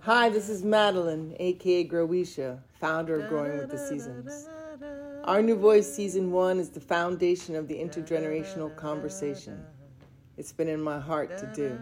[0.00, 4.48] Hi, this is Madeline, aka Groweesha, founder of Growing with the Seasons.
[5.24, 9.64] Our New Voice Season 1 is the foundation of the intergenerational conversation.
[10.36, 11.78] It's been in my heart to do.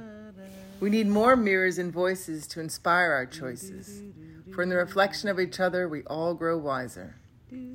[0.79, 4.03] We need more mirrors and voices to inspire our choices.
[4.53, 7.17] For in the reflection of each other, we all grow wiser.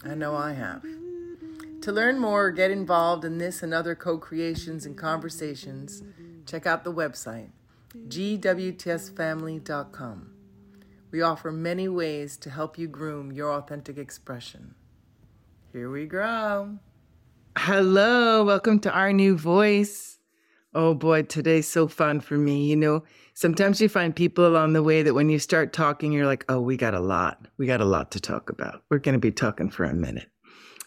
[0.06, 0.86] I know I have.
[1.82, 6.04] To learn more or get involved in this and other co creations and conversations,
[6.46, 7.50] check out the website
[7.96, 10.34] gwtsfamily.com.
[11.12, 14.76] We offer many ways to help you groom your authentic expression.
[15.72, 16.80] Here we go.
[17.58, 20.20] Hello, welcome to our new voice.
[20.74, 22.66] Oh boy, today's so fun for me.
[22.66, 23.04] You know,
[23.34, 26.60] sometimes you find people along the way that when you start talking, you're like, oh,
[26.60, 27.48] we got a lot.
[27.58, 28.84] We got a lot to talk about.
[28.90, 30.30] We're going to be talking for a minute.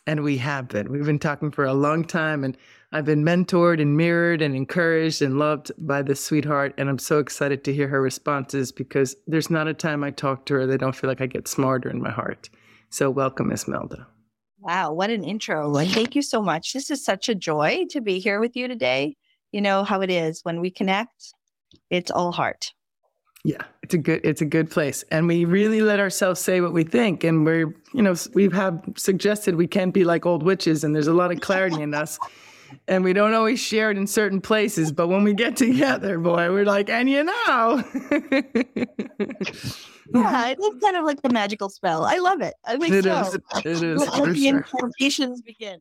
[0.07, 0.93] And we have been.
[0.93, 2.57] We've been talking for a long time, and
[2.93, 6.75] I've been mentored and mirrored and encouraged and loved by this sweetheart.
[6.77, 10.45] And I'm so excited to hear her responses because there's not a time I talk
[10.47, 12.51] to her that I don't feel like I get smarter in my heart.
[12.91, 14.09] So, welcome, Miss Melda.
[14.59, 15.73] Wow, what an intro.
[15.73, 16.73] Thank you so much.
[16.73, 19.17] This is such a joy to be here with you today.
[19.53, 21.33] You know how it is when we connect,
[21.89, 22.73] it's all heart.
[23.43, 26.75] Yeah, it's a good it's a good place, and we really let ourselves say what
[26.75, 30.85] we think, and we're you know we have suggested we can't be like old witches,
[30.85, 32.19] and there's a lot of clarity in us,
[32.89, 36.51] and we don't always share it in certain places, but when we get together, boy,
[36.51, 37.33] we're like, and you know,
[40.15, 42.05] yeah, it is kind of like the magical spell.
[42.05, 42.55] I love it.
[42.65, 43.21] I think it so.
[43.21, 44.57] is, it is Let the sure.
[44.57, 45.81] incantations begin.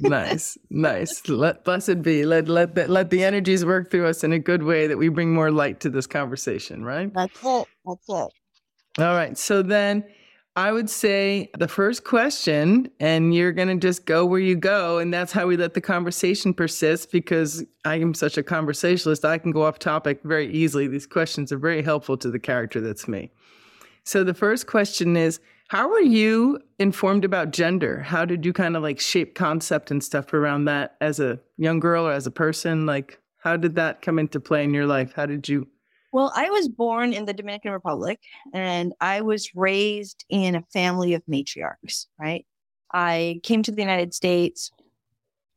[0.00, 1.28] nice, nice.
[1.28, 2.24] Let blessed be.
[2.24, 5.08] Let let the, let the energies work through us in a good way that we
[5.08, 7.12] bring more light to this conversation, right?
[7.14, 7.66] That's it.
[7.84, 8.32] That's it.
[8.98, 9.36] All right.
[9.36, 10.04] So then
[10.56, 14.96] I would say the first question, and you're going to just go where you go.
[14.96, 19.26] And that's how we let the conversation persist because I am such a conversationalist.
[19.26, 20.88] I can go off topic very easily.
[20.88, 23.30] These questions are very helpful to the character that's me.
[24.04, 28.00] So the first question is How were you informed about gender?
[28.00, 31.80] How did you kind of like shape concept and stuff around that as a young
[31.80, 32.86] girl or as a person?
[32.86, 35.12] Like, how did that come into play in your life?
[35.14, 35.68] How did you?
[36.16, 38.18] Well, I was born in the Dominican Republic
[38.54, 42.46] and I was raised in a family of matriarchs, right?
[42.90, 44.70] I came to the United States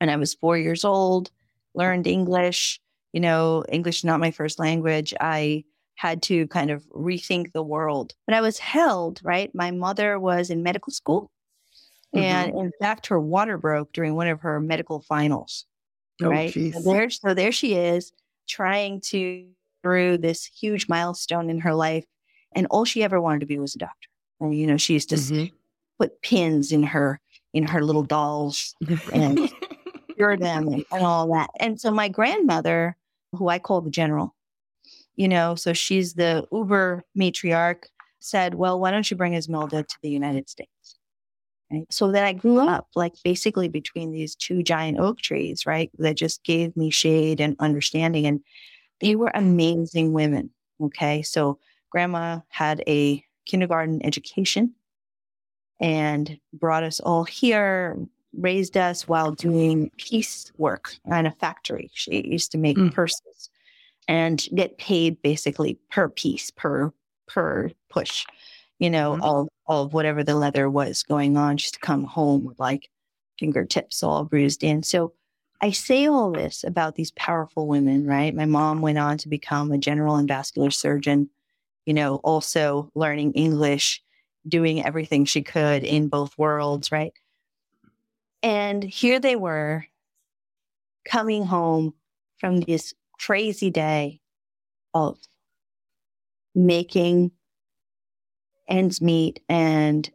[0.01, 1.31] and I was four years old,
[1.75, 2.81] learned English.
[3.13, 5.13] You know, English is not my first language.
[5.21, 5.63] I
[5.95, 8.13] had to kind of rethink the world.
[8.27, 9.55] But I was held, right?
[9.55, 11.31] My mother was in medical school.
[12.13, 12.65] And mm-hmm.
[12.65, 15.65] in fact, her water broke during one of her medical finals.
[16.21, 16.53] Oh, right.
[16.53, 18.11] So there, so there she is
[18.45, 19.45] trying to
[19.83, 22.05] through this huge milestone in her life.
[22.53, 24.09] And all she ever wanted to be was a doctor.
[24.39, 25.51] And, you know, she used to Mhm.
[25.99, 27.19] put pins in her,
[27.53, 28.75] in her little dolls
[29.13, 29.37] and
[30.15, 31.49] cure them and, and all that.
[31.59, 32.95] And so my grandmother,
[33.33, 34.35] who I call the general,
[35.15, 37.83] you know, so she's the uber matriarch,
[38.19, 40.97] said, well, why don't you bring Esmilda to the United States?
[41.71, 41.85] Right.
[41.91, 45.91] So then I grew up like basically between these two giant oak trees, right?
[45.99, 48.25] That just gave me shade and understanding.
[48.25, 48.41] And
[49.01, 50.49] they were amazing women.
[50.81, 51.21] Okay.
[51.21, 54.73] So grandma had a kindergarten education
[55.79, 57.97] and brought us all here,
[58.37, 61.89] raised us while doing piece work in a factory.
[61.93, 62.93] She used to make Mm.
[62.93, 63.49] purses
[64.07, 66.93] and get paid basically per piece, per
[67.27, 68.25] per push,
[68.79, 72.43] you know, all all of whatever the leather was going on, just to come home
[72.43, 72.89] with like
[73.37, 74.83] fingertips all bruised in.
[74.83, 75.13] So
[75.61, 78.33] I say all this about these powerful women, right?
[78.33, 81.29] My mom went on to become a general and vascular surgeon,
[81.85, 84.01] you know, also learning English,
[84.47, 87.13] doing everything she could in both worlds, right?
[88.41, 89.85] And here they were
[91.03, 91.93] coming home
[92.37, 94.21] from this crazy day
[94.93, 95.17] of
[96.55, 97.31] making
[98.69, 100.09] ends meet and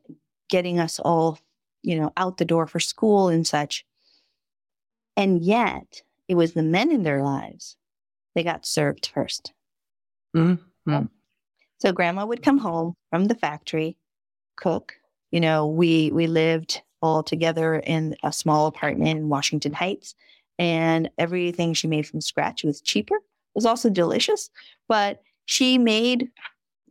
[0.49, 1.38] getting us all,
[1.83, 3.84] you know, out the door for school and such.
[5.17, 7.77] And yet, it was the men in their lives
[8.35, 9.53] they got served first.
[10.37, 10.59] Mhm.
[10.89, 11.11] Mhm.
[11.79, 13.97] So grandma would come home from the factory,
[14.57, 14.95] cook.
[15.31, 20.15] You know, we we lived all together in a small apartment in Washington Heights,
[20.59, 23.17] and everything she made from scratch was cheaper.
[23.17, 23.22] It
[23.57, 24.51] was also delicious,
[24.89, 26.31] but she made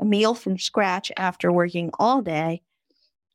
[0.02, 2.62] a meal from scratch after working all day.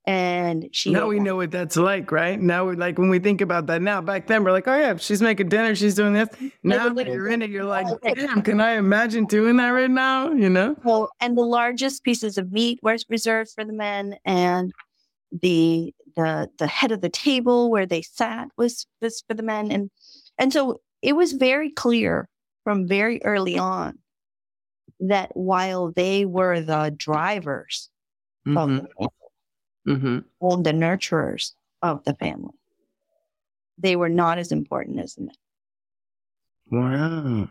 [0.08, 2.40] And she Now we know what that's like, right?
[2.40, 4.96] Now, we're like when we think about that now, back then we're like, oh yeah,
[4.96, 6.30] she's making dinner, she's doing this.
[6.62, 10.32] Now that you're in it, you're like, damn, can I imagine doing that right now?
[10.32, 10.76] You know?
[10.82, 14.72] Well, and the largest pieces of meat were reserved for the men, and
[15.30, 19.70] the the the head of the table where they sat was was for the men,
[19.70, 19.90] and
[20.38, 22.30] and so it was very clear
[22.64, 23.98] from very early on
[25.00, 27.90] that while they were the drivers
[28.48, 28.76] Mm-hmm.
[28.76, 29.08] the family,
[29.88, 30.62] Mm-hmm.
[30.62, 31.52] the nurturers
[31.82, 32.54] of the family,
[33.78, 35.34] they were not as important as the men.
[36.70, 37.48] Wow.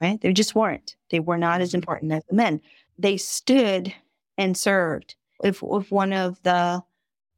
[0.00, 0.20] right?
[0.20, 0.96] They just weren't.
[1.10, 2.60] They were not as important as the men.
[2.98, 3.92] They stood
[4.38, 5.14] and served.
[5.44, 6.82] If if one of the,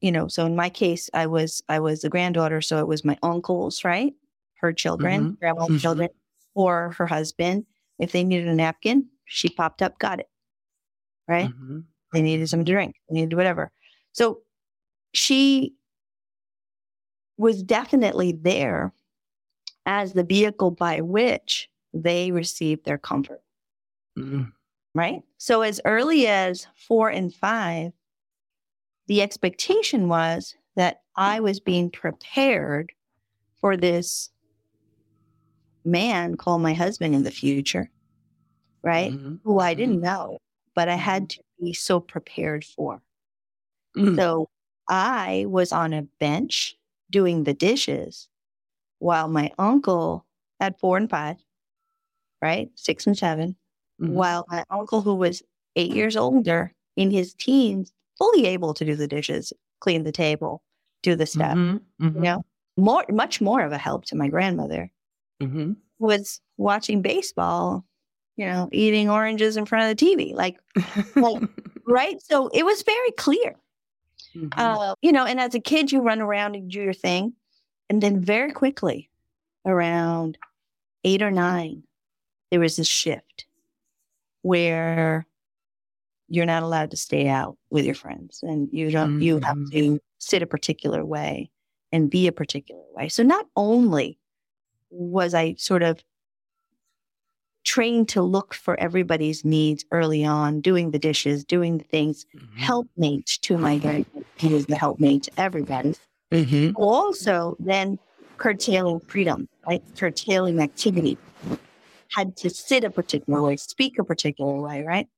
[0.01, 3.05] you know, so in my case, I was I was the granddaughter, so it was
[3.05, 4.15] my uncles, right?
[4.61, 5.81] Her children, grandma's Mhm.
[5.81, 6.09] children,
[6.55, 7.67] or her husband.
[7.99, 10.29] If they needed a napkin, she popped up, got it.
[11.27, 11.51] Right?
[11.51, 11.85] Mhm.
[12.13, 12.97] They needed something to drink.
[13.09, 13.71] They needed whatever.
[14.19, 14.41] So
[15.15, 15.75] she
[17.37, 18.93] was definitely there
[19.87, 23.43] as the vehicle by which they received their comfort,
[24.17, 24.53] Mhm.
[24.93, 25.23] right?
[25.37, 27.93] So as early as four and five,
[29.07, 32.93] the expectation was that I was being prepared
[33.61, 34.31] for this
[35.85, 37.89] man called my husband in the future,
[38.83, 39.13] right?
[39.13, 39.41] Mhm.
[39.45, 40.39] Who I didn't know,
[40.75, 43.01] but I had to be so prepared for.
[43.97, 44.17] Mhm.
[44.17, 44.49] So
[44.89, 46.77] I was on a bench
[47.11, 48.29] doing the dishes
[49.01, 50.27] while my uncle
[50.61, 51.37] at four and five,
[52.43, 52.71] right?
[52.77, 53.57] Six and 7
[54.01, 54.15] Mhm.
[54.15, 55.43] while my uncle, who was
[55.77, 60.63] eight years older in his teens, fully able to do the dishes, clean the table,
[61.03, 61.81] do the stuff, Mhm.
[62.15, 62.23] you Mhm.
[62.23, 62.45] know,
[62.77, 64.91] more, much more of a help to my grandmother
[65.41, 65.77] Mhm.
[65.99, 67.85] was watching baseball,
[68.37, 70.35] you know, eating oranges in front of the TV.
[70.35, 70.59] Like,
[71.21, 71.45] well,
[71.87, 72.21] right?
[72.23, 73.57] So it was very clear.
[74.35, 74.53] Mhm.
[74.57, 77.35] Uh, you know, and as a kid, you run around and do your thing.
[77.91, 79.11] And then very quickly,
[79.65, 80.39] around
[81.05, 81.83] eight or nine,
[82.51, 83.47] there was this shift
[84.43, 85.27] where
[86.29, 89.71] you're not allowed to stay out with your friends and you don't, you have Mhm.
[89.73, 91.51] to sit a particular way
[91.91, 93.09] and be a particular way.
[93.09, 94.19] So not only
[94.91, 96.03] was I sort of
[97.65, 102.59] trained to look for everybody's needs early on, doing the dishes, doing the things, Mhm.
[102.59, 104.27] helpmate to my grandmother.
[104.37, 105.95] He is the helpmate to everybody.
[106.33, 106.73] Mhm.
[106.77, 107.99] Also, then
[108.37, 109.83] curtailing freedom, right?
[109.97, 111.19] Curtailing activity.
[112.13, 115.09] Had to sit a particular way, speak a particular way, right?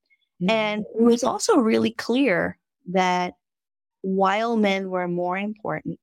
[0.49, 2.59] And it was also really clear
[2.91, 3.35] that
[4.01, 6.01] while men were more important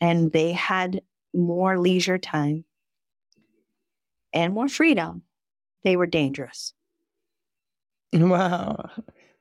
[0.00, 1.02] and they had
[1.34, 2.64] more leisure time
[4.32, 5.22] and more freedom,
[5.84, 6.74] they were dangerous.
[8.12, 8.90] Wow.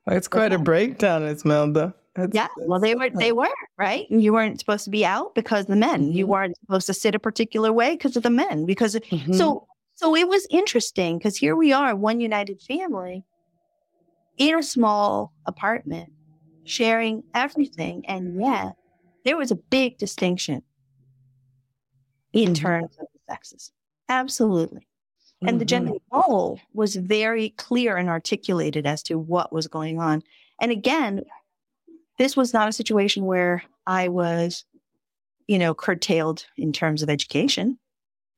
[0.06, 1.94] That's quite a breakdown, Esmilda.
[2.16, 3.48] That's, Yeah, well, they were they were
[3.78, 4.10] right.
[4.10, 6.12] You weren't supposed to be out because the men.
[6.14, 6.30] You Mhm.
[6.30, 8.66] weren't supposed to sit a particular way because of the men.
[8.66, 9.36] Because Mhm.
[9.36, 13.24] so so it was interesting because here we are, one united family,
[14.38, 16.12] in a small apartment,
[16.66, 18.74] sharing everything, and yet
[19.26, 20.62] there was a big distinction
[22.34, 22.56] in Mhm.
[22.56, 23.72] terms of the sexes.
[24.10, 24.88] Absolutely.
[25.46, 30.24] And the general goal was very clear and articulated as to what was going on.
[30.60, 31.22] And again,
[32.18, 34.66] this was not a situation where I was,
[35.48, 37.78] you know, curtailed in terms of education.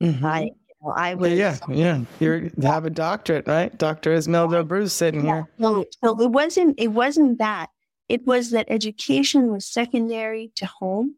[0.03, 0.23] Mhm.
[0.23, 0.51] I, you
[0.83, 2.01] know, I was, yeah, yeah.
[2.19, 3.75] You have a doctorate, right?
[3.77, 4.13] Dr.
[4.17, 5.35] Esmilda Bruce sitting Yeah.
[5.35, 5.47] here.
[5.61, 7.69] So, so it wasn't, it wasn't that.
[8.09, 11.15] It was that education was secondary to home,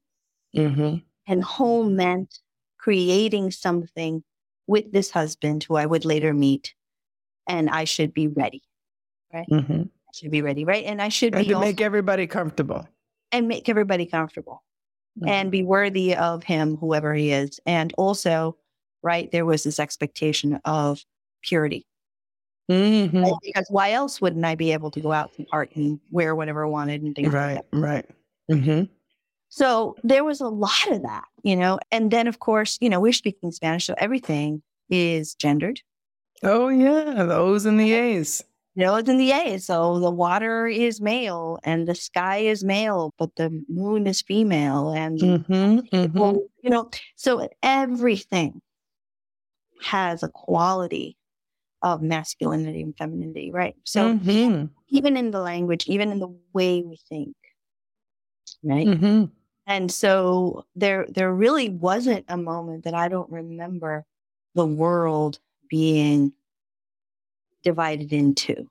[0.56, 0.98] Mm-hmm.
[1.28, 2.40] and home meant
[2.78, 4.24] creating something
[4.72, 6.74] with this husband who I would later meet,
[7.48, 8.64] and I should be ready.
[9.34, 9.82] Mm-hmm.
[9.84, 10.86] I should be ready, right?
[10.86, 12.88] And I should And be to also- make everybody comfortable.
[13.34, 14.64] and make everybody comfortable
[15.28, 17.60] and be worthy of him, whoever he is.
[17.66, 18.58] And also,
[19.04, 21.04] right, there was this expectation of
[21.44, 21.86] purity.
[22.70, 23.24] Mm-hmm.
[23.24, 23.34] right?
[23.44, 26.66] Because why else wouldn't I be able to go out and party and wear whatever
[26.66, 28.06] I wanted and things like Right, right.
[28.50, 28.84] Mm-hmm.
[29.50, 31.80] So there was a lot of that, you know.
[31.92, 35.82] And then, of course, you know, we're speaking Spanish, so everything is gendered.
[36.44, 37.24] Oh, yeah.
[37.24, 38.44] The O's and the A's.
[38.76, 39.66] Know, it's in the A's.
[39.66, 44.92] So the water is male and the sky is male, but the moon is female.
[44.92, 45.80] And, Mm-hmm.
[45.96, 46.38] Mm-hmm.
[46.64, 48.62] you know, so everything
[49.82, 51.18] has a quality
[51.82, 53.76] of masculinity and femininity, right?
[53.84, 54.66] So mm-hmm.
[54.90, 57.36] even in the language, even in the way we think,
[58.64, 58.88] right?
[58.88, 59.26] Mm-hmm.
[59.68, 64.06] And so there there really wasn't a moment that I don't remember
[64.56, 65.40] the world
[65.70, 66.34] being
[67.64, 68.68] divided into.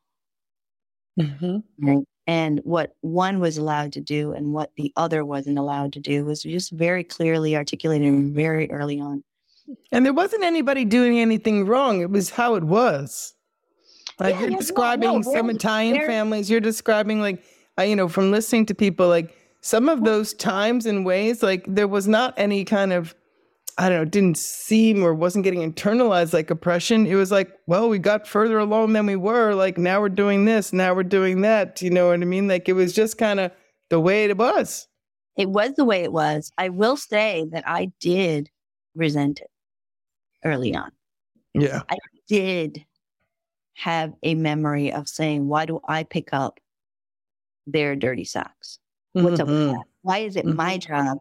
[1.19, 1.59] Mm-hmm.
[1.81, 2.05] Right.
[2.27, 6.25] And what one was allowed to do and what the other wasn't allowed to do
[6.25, 9.25] was just very clearly articulated very early on.
[9.93, 12.01] And there wasn't anybody doing anything wrong.
[12.01, 13.35] It was how it was.
[14.19, 16.51] Like Yeah, you're yeah, no, describing no, some Italian families.
[16.51, 17.43] You're describing like,
[17.79, 21.89] you know, from listening to people, like some of those times and ways, like there
[21.89, 23.15] was not any kind of
[23.81, 27.07] I don't know, didn't seem or wasn't getting internalized like oppression.
[27.07, 29.55] It was like, well, we got further along than we were.
[29.55, 31.81] Like now we're doing this, now we're doing that.
[31.81, 32.47] You know what I mean?
[32.47, 33.53] Like it was just kind of
[33.89, 34.87] the way it was.
[35.39, 36.53] It was the way it was.
[36.59, 38.51] I will say that I did
[38.95, 39.51] resent it
[40.45, 40.91] early on.
[41.55, 41.81] Yeah.
[41.89, 41.97] I
[42.29, 42.85] did
[43.77, 46.61] have a memory of saying, why do I pick up
[47.67, 48.79] their dirty socks?
[49.15, 49.73] What's up with Mhm.
[49.73, 49.85] that?
[50.03, 51.17] Why is it my job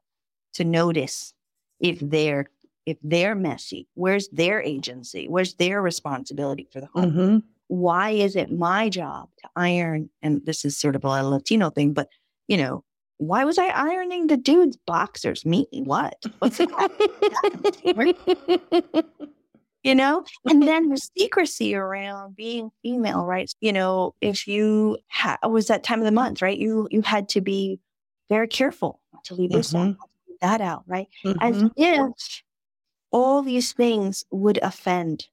[0.56, 1.34] to notice
[1.80, 2.46] if they're
[2.86, 3.88] if they're messy?
[3.94, 5.28] Where's their agency?
[5.28, 7.12] Where's their responsibility for the home?
[7.12, 7.44] Mhm.
[7.68, 10.10] Why is it my job to iron?
[10.24, 12.08] And this is sort of a Latino thing, but
[12.48, 12.84] you know,
[13.18, 15.46] why was I ironing the dude's boxers?
[15.46, 15.68] Me?
[15.72, 16.16] What?
[16.40, 16.60] What's
[19.84, 25.38] you know and then the secrecy around being female right you know if you ha-
[25.48, 27.80] was that time of the month right you you had to be
[28.30, 29.96] very careful to leave this out
[30.42, 31.08] Not to leave that out right
[31.42, 31.72] as Mhm.
[31.76, 32.44] if
[33.12, 35.28] all these things would offend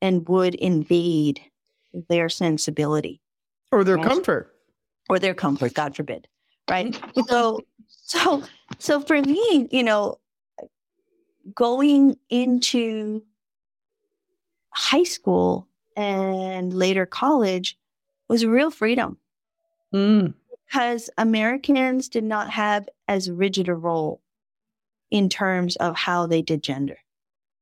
[0.00, 1.40] and would invade
[2.08, 3.20] their sensibility
[3.72, 4.06] Or their Yes.
[4.06, 4.54] comfort.
[5.10, 6.28] or their comfort god forbid
[6.68, 6.94] right
[7.28, 8.42] so so
[8.78, 10.18] so for me you know
[11.54, 13.22] going into
[14.74, 15.66] high school
[15.96, 17.78] and later college
[18.28, 19.16] was real freedom
[19.94, 20.34] Mm.
[20.70, 24.20] Because Americans did not have as rigid a role
[25.10, 26.98] in terms of how they did gender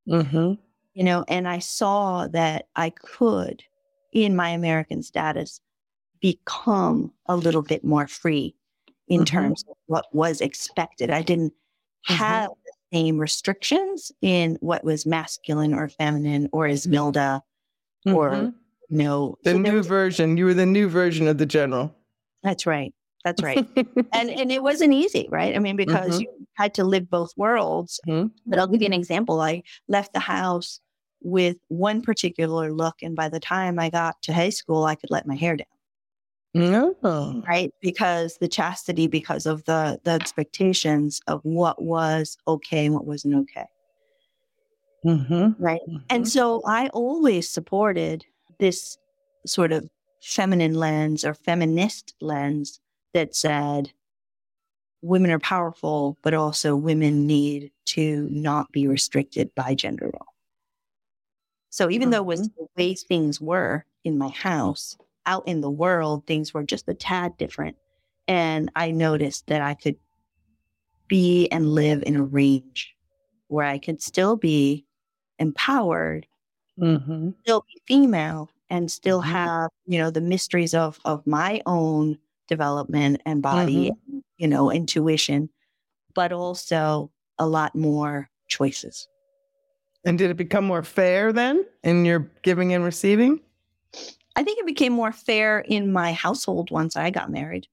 [0.09, 0.53] hmm
[0.93, 3.61] you know and i saw that i could
[4.13, 5.61] in my american status
[6.21, 8.53] become a little bit more free
[9.07, 9.25] in Mhm.
[9.25, 11.53] terms of what was expected i didn't
[12.09, 12.15] Mhm.
[12.15, 17.41] have the same restrictions in what was masculine or feminine or Esmilda
[18.07, 18.53] or Mhm.
[18.89, 20.35] you know the so new was- version.
[20.37, 21.93] You were the new version of the general.
[22.43, 22.93] that's right
[23.27, 23.65] that's right
[24.13, 26.21] and and it wasn't easy right i mean because Mhm.
[26.21, 28.31] you had to live both worlds Mhm.
[28.45, 30.79] but i'll give you an example i left the house
[31.21, 35.11] with one particular look and by the time i got to high school i could
[35.11, 35.73] let my hair down
[36.53, 36.95] No.
[37.47, 43.05] right because the chastity because of the the expectations of what was okay and what
[43.05, 43.67] wasn't okay
[45.05, 45.63] Mm-hmm.
[45.63, 48.25] right and so i always supported
[48.59, 48.97] this
[49.45, 49.87] sort of
[50.21, 52.79] feminine lens or feminist lens
[53.17, 53.91] that said
[55.01, 60.33] women are powerful but also women need to not be restricted by gender role
[61.69, 65.69] so even though it was the way things were in my house out in the
[65.69, 67.75] world things were just a tad different
[68.27, 69.97] and i noticed that i could
[71.07, 72.95] be and live in a range
[73.47, 74.85] where i could still be
[75.39, 76.27] empowered
[76.79, 77.31] Mm-hmm.
[77.41, 79.25] still be female and still Mhm.
[79.25, 82.17] have you know the mysteries of of my own
[82.47, 83.91] development and body
[84.37, 85.49] you know intuition
[86.13, 89.07] but also a lot more choices
[90.05, 93.39] And did it become more fair then in your giving and receiving?
[94.35, 97.67] i think it became more fair in my household once i got married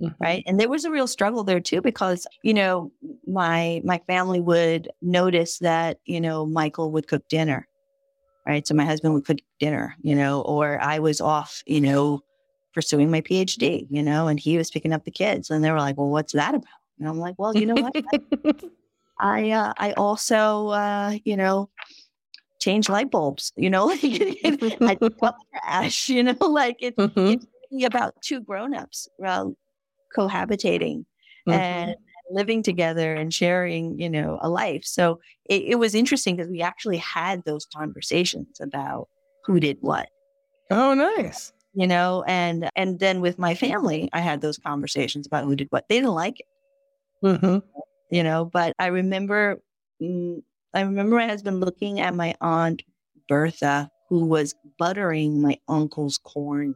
[0.00, 0.24] Mm-hmm.
[0.24, 2.90] right and there was a real struggle there too because you know
[3.26, 7.68] my my family would notice that you know michael would cook dinner
[8.44, 12.20] right so my husband would cook dinner you know or i was off you know
[12.72, 15.78] pursuing my phd you know and he was picking up the kids and they were
[15.78, 16.66] like well what's that about
[16.98, 17.94] and i'm like well you know what
[19.20, 21.68] i uh, i also uh you know
[22.60, 23.86] change light bulbs you know
[24.80, 27.32] like i trash you know like it's Mhm.
[27.34, 29.46] it's really about two grown-ups uh,
[30.16, 31.04] cohabitating
[31.48, 31.54] Mhm.
[31.54, 31.94] and
[32.30, 34.84] living together and sharing, you know, a life.
[34.84, 39.08] So it, it was interesting because we actually had those conversations about
[39.44, 40.08] who did what,
[40.70, 41.52] Oh, nice.
[41.74, 45.68] You know, and and then with my family, I had those conversations about who did
[45.70, 45.86] what.
[45.88, 46.46] They didn't like it,
[47.24, 47.58] Mm-hmm.
[48.10, 49.60] you know, but I remember,
[50.00, 50.42] mm,
[50.74, 52.82] I remember my husband looking at my aunt
[53.28, 56.74] Bertha, who was buttering my uncle's corn.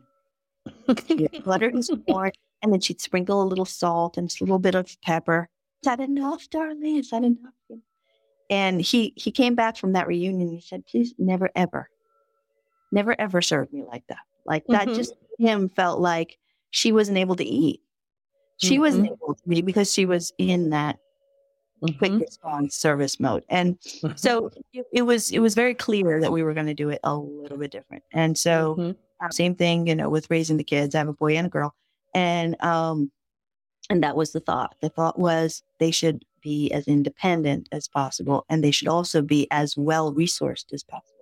[1.44, 4.74] Butter his corn, and then she'd sprinkle a little salt and just a little bit
[4.74, 5.48] of pepper.
[5.82, 6.96] Is that enough, darling?
[6.96, 7.52] Is that enough?
[8.48, 10.48] And he he came back from that reunion.
[10.50, 11.90] He said, "Please, never ever,
[12.92, 14.18] never ever serve me like that.
[14.46, 14.94] Like that Mhm.
[14.96, 16.38] just him felt like
[16.70, 17.80] she wasn't able to eat.
[18.58, 20.98] She wasn't able to eat because she was in that
[21.98, 22.20] quick Mhm.
[22.20, 23.44] response service mode.
[23.50, 23.78] And
[24.18, 27.00] so it, it was it was very clear that we were going to do it
[27.04, 28.02] a little bit different.
[28.12, 28.96] And so Mhm.
[29.22, 30.94] uh, same thing, you know, with raising the kids.
[30.94, 31.74] I have a boy and a girl,
[32.14, 33.10] and um,
[33.90, 34.74] and that was the thought.
[34.80, 39.46] The thought was they should be as independent as possible, and they should also be
[39.50, 41.12] as well resourced as possible.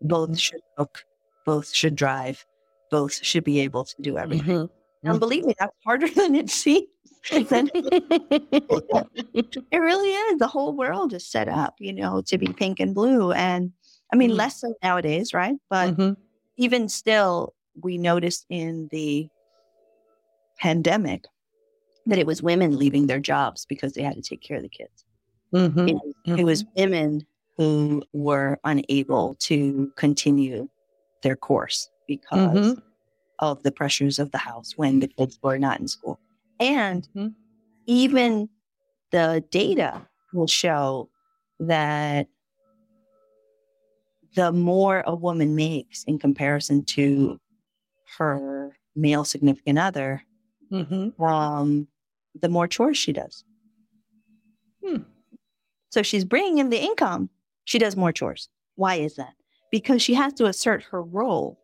[0.00, 0.38] Both Mhm.
[0.40, 1.04] should cook,
[1.46, 2.44] both should drive,
[2.92, 4.68] both should be able to do everything.
[4.68, 4.70] Mhm.
[5.02, 6.86] And believe me, that's harder than it seems.
[7.30, 7.50] it
[9.72, 10.38] really is.
[10.38, 13.32] The whole world is set up, you know, to be pink and blue.
[13.32, 13.72] And
[14.12, 14.38] I mean, mm-hmm.
[14.38, 15.56] less so nowadays, right?
[15.70, 16.12] But mm-hmm.
[16.58, 19.28] even still, we noticed in the
[20.58, 21.24] pandemic
[22.06, 24.68] that it was women leaving their jobs because they had to take care of the
[24.68, 25.04] kids.
[25.54, 25.88] Mm-hmm.
[25.88, 26.82] It, it was mm-hmm.
[26.82, 30.68] women who were unable to continue
[31.22, 32.80] their course because mm-hmm.
[33.38, 36.18] of the pressures of the house when the kids were not in school.
[36.60, 37.28] And mm-hmm.
[37.86, 38.48] even
[39.10, 41.08] the data will show
[41.60, 42.28] that
[44.34, 47.38] the more a woman makes in comparison to
[48.18, 50.22] her male significant other,
[50.70, 51.22] mm-hmm.
[51.22, 51.86] um,
[52.40, 53.44] the more chores she does.
[54.84, 55.02] Hmm.
[55.90, 57.28] So she's bringing in the income.
[57.64, 58.48] She does more chores.
[58.76, 59.34] Why is that?
[59.70, 61.58] Because she has to assert her role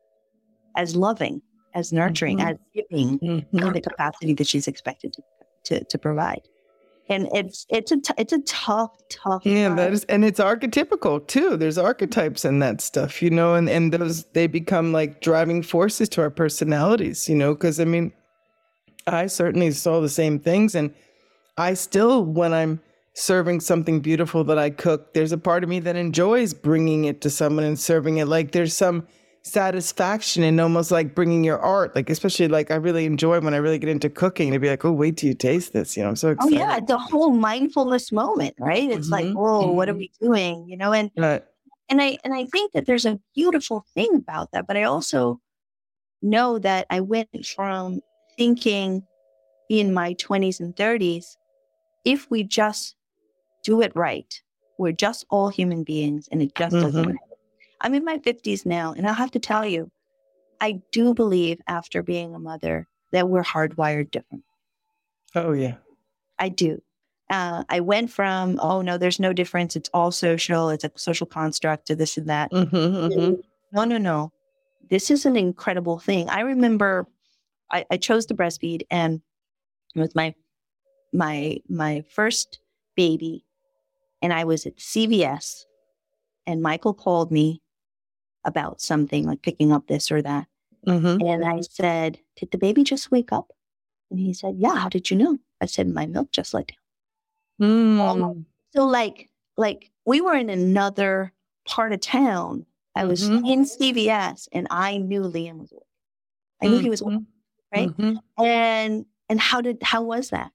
[0.76, 1.42] as loving
[1.74, 2.48] as nurturing, mm-hmm.
[2.48, 3.70] as giving mm-hmm.
[3.70, 5.22] the capacity that she's expected to,
[5.64, 6.42] to, to provide.
[7.10, 11.26] And it's it's a t- it's a tough tough yeah that is and it's archetypical
[11.26, 11.56] too.
[11.56, 16.10] There's archetypes in that stuff, you know, and and those they become like driving forces
[16.10, 18.12] to our personalities, you know, because I mean,
[19.06, 20.94] I certainly saw the same things, and
[21.56, 22.78] I still when I'm
[23.14, 27.22] serving something beautiful that I cook, there's a part of me that enjoys bringing it
[27.22, 28.26] to someone and serving it.
[28.26, 29.06] Like there's some
[29.42, 33.56] satisfaction and almost like bringing your art like especially like i really enjoy when i
[33.56, 36.08] really get into cooking to be like oh wait till you taste this you know
[36.08, 39.12] i'm so excited oh yeah the whole mindfulness moment right it's mm-hmm.
[39.12, 39.76] like oh mm-hmm.
[39.76, 40.00] what are mm-hmm.
[40.00, 41.44] we doing you know and right.
[41.88, 45.40] and i and i think that there's a beautiful thing about that but i also
[46.20, 48.00] know that i went from
[48.36, 49.02] thinking
[49.70, 51.36] in my 20s and 30s
[52.04, 52.96] if we just
[53.64, 54.42] do it right
[54.78, 56.84] we're just all human beings and it just mm-hmm.
[56.84, 57.27] doesn't matter
[57.80, 59.90] I'm in my 50s now, and I'll have to tell you,
[60.60, 64.44] I do believe after being a mother that we're hardwired different.
[65.34, 65.76] Oh, yeah.
[66.38, 66.82] I do.
[67.30, 69.76] Uh, I went from, oh, no, there's no difference.
[69.76, 70.70] It's all social.
[70.70, 72.50] It's a social construct to this and that.
[72.50, 73.34] Mm-hmm, mm-hmm.
[73.72, 74.32] No, no, no.
[74.88, 76.28] This is an incredible thing.
[76.30, 77.06] I remember
[77.70, 79.20] I, I chose to breastfeed and
[79.94, 80.34] it was my
[81.12, 82.60] my my first
[82.96, 83.44] baby
[84.22, 85.64] and I was at CVS
[86.46, 87.62] and Michael called me
[88.48, 90.46] about something like picking up this or that.
[90.86, 91.24] Mm-hmm.
[91.24, 93.52] And I said, Did the baby just wake up?
[94.10, 95.38] And he said, Yeah, how did you know?
[95.60, 96.76] I said, My milk just let down.
[97.68, 98.44] Mm.
[98.74, 101.32] so like like we were in another
[101.66, 102.64] part of town.
[102.94, 103.44] I was mm-hmm.
[103.44, 105.82] in CVS and I knew Liam was awake.
[106.62, 106.84] I knew mm-hmm.
[106.84, 107.78] he was awake, mm-hmm.
[107.78, 107.88] right?
[107.88, 108.44] Mm-hmm.
[108.44, 110.52] And and how did how was that?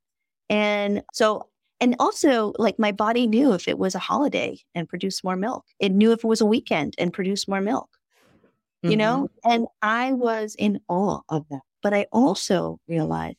[0.50, 1.48] And so
[1.84, 5.66] and also, like my body knew if it was a holiday and produced more milk.
[5.80, 7.90] It knew if it was a weekend and produced more milk.
[8.86, 8.92] Mm-hmm.
[8.92, 11.60] You know, and I was in awe of that.
[11.82, 13.36] But I also realized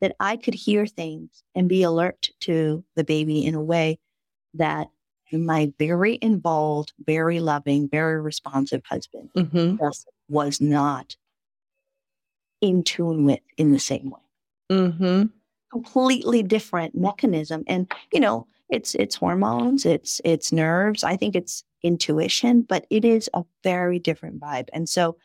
[0.00, 3.98] that I could hear things and be alert to the baby in a way
[4.54, 4.86] that
[5.32, 9.74] my very involved, very loving, very responsive husband mm-hmm.
[10.28, 11.16] was not
[12.60, 14.20] in tune with in the same way.
[14.70, 15.37] Mm-hmm
[15.70, 17.64] completely different mechanism.
[17.66, 21.02] And, you know, it's it's hormones, it's it's nerves.
[21.02, 24.68] I think it's intuition, but it is a very different vibe.
[24.72, 25.16] And so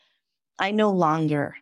[0.59, 1.55] I no longer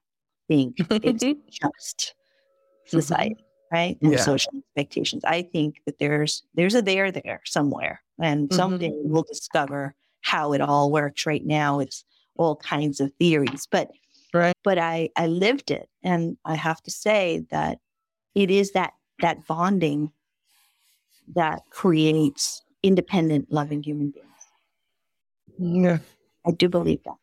[0.47, 2.99] think it's just mm-hmm.
[2.99, 3.75] society, mm-hmm.
[3.75, 3.97] right?
[4.01, 4.19] And yeah.
[4.19, 5.23] social expectations.
[5.25, 8.01] I think that there's there's a there there somewhere.
[8.19, 9.11] And someday mm-hmm.
[9.11, 11.25] we'll discover how it all works.
[11.25, 12.03] Right now it's
[12.35, 13.67] all kinds of theories.
[13.71, 13.89] But
[14.33, 14.53] right.
[14.63, 15.89] but I I lived it.
[16.03, 17.79] And I have to say that
[18.35, 20.11] it is that that bonding
[21.35, 24.27] that creates independent, loving human beings.
[25.57, 25.99] Yeah.
[26.45, 27.15] I do believe that.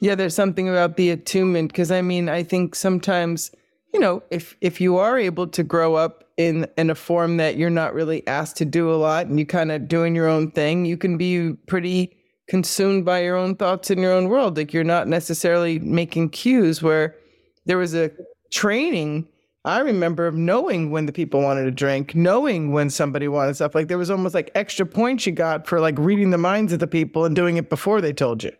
[0.00, 3.50] Yeah, there's something about the attunement because I mean, I think sometimes,
[3.94, 7.56] you know, if if you are able to grow up in in a form that
[7.56, 10.50] you're not really asked to do a lot and you kind of doing your own
[10.50, 12.14] thing, you can be pretty
[12.46, 14.58] consumed by your own thoughts in your own world.
[14.58, 17.16] Like you're not necessarily making cues where
[17.64, 18.10] there was a
[18.52, 19.26] training
[19.66, 23.74] I remember knowing when the people wanted to drink, knowing when somebody wanted stuff.
[23.74, 26.78] Like there was almost like extra points you got for like reading the minds of
[26.78, 28.52] the people and doing it before they told you.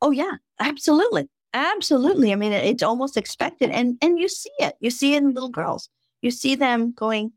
[0.00, 2.32] Oh yeah, absolutely, absolutely.
[2.32, 4.76] I mean, it's almost expected, and and you see it.
[4.80, 5.90] You see it in little girls.
[6.22, 7.32] You see them going,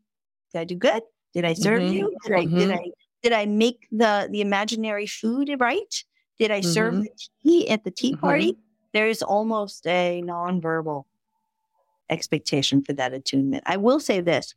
[0.54, 1.02] "Did I do good?
[1.34, 1.92] Did I serve mm-hmm.
[1.92, 2.16] you?
[2.24, 2.58] Did I mm-hmm.
[2.58, 2.84] did I
[3.22, 6.04] did I make the the imaginary food right?
[6.38, 7.02] Did I serve mm-hmm.
[7.02, 8.60] the tea at the tea party?" Mm-hmm.
[8.94, 11.04] There is almost a nonverbal
[12.10, 13.62] expectation for that attunement.
[13.66, 14.54] I will say this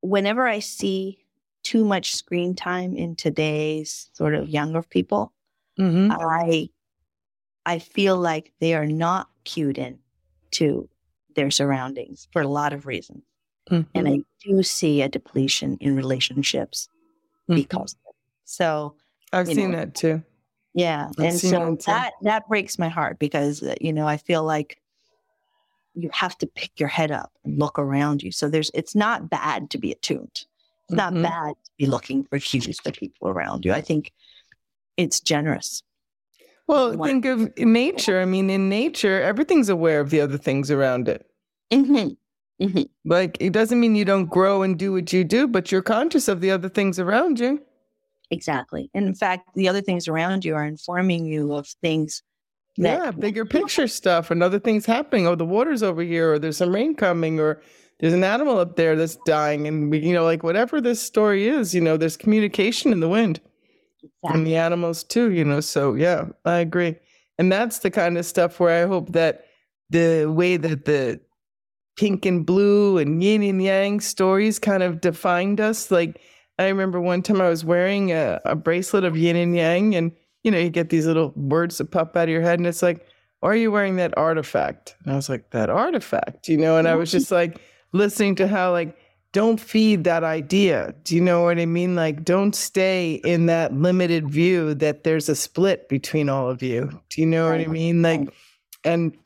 [0.00, 1.18] whenever I see
[1.62, 5.32] too much screen time in today's sort of younger people,
[5.78, 6.12] mm-hmm.
[6.12, 6.68] I
[7.66, 9.98] I feel like they are not cued in
[10.52, 10.88] to
[11.34, 13.24] their surroundings for a lot of reasons.
[13.70, 13.90] Mm-hmm.
[13.94, 16.88] And I do see a depletion in relationships
[17.50, 17.56] mm-hmm.
[17.56, 17.96] because
[18.44, 18.94] so
[19.32, 20.22] I've seen know, that too.
[20.72, 21.08] Yeah.
[21.18, 24.78] I've and so that, that breaks my heart because uh, you know, I feel like
[25.96, 28.30] you have to pick your head up and look around you.
[28.30, 30.28] So there's it's not bad to be attuned.
[30.32, 30.46] It's
[30.90, 30.96] mm-hmm.
[30.96, 33.72] not bad to be looking for cues for people around you.
[33.72, 34.12] I think
[34.96, 35.82] it's generous.
[36.66, 38.20] Well, think of nature.
[38.20, 41.26] I mean, in nature, everything's aware of the other things around it.
[41.72, 42.64] Mm-hmm.
[42.64, 42.82] Mm-hmm.
[43.04, 46.28] Like, it doesn't mean you don't grow and do what you do, but you're conscious
[46.28, 47.62] of the other things around you.
[48.30, 48.90] Exactly.
[48.94, 52.22] And in fact, the other things around you are informing you of things.
[52.76, 55.26] Yeah, bigger picture stuff and other things happening.
[55.26, 57.62] Oh, the water's over here, or there's some rain coming, or
[58.00, 59.66] there's an animal up there that's dying.
[59.66, 63.08] And, we, you know, like whatever this story is, you know, there's communication in the
[63.08, 63.40] wind
[64.02, 64.38] exactly.
[64.38, 65.60] and the animals too, you know.
[65.60, 66.96] So, yeah, I agree.
[67.38, 69.46] And that's the kind of stuff where I hope that
[69.90, 71.20] the way that the
[71.96, 75.90] pink and blue and yin and yang stories kind of defined us.
[75.90, 76.20] Like
[76.58, 80.12] I remember one time I was wearing a, a bracelet of yin and yang, and
[80.46, 82.80] you know, you get these little words that pop out of your head, and it's
[82.80, 83.04] like,
[83.40, 84.94] why are you wearing that artifact?
[85.02, 87.60] And I was like, that artifact, you know, and I was just like
[87.92, 88.96] listening to how like
[89.32, 90.94] don't feed that idea.
[91.02, 91.96] Do you know what I mean?
[91.96, 96.88] Like, don't stay in that limited view that there's a split between all of you.
[97.10, 98.02] Do you know what I mean?
[98.02, 98.32] Like,
[98.84, 99.16] and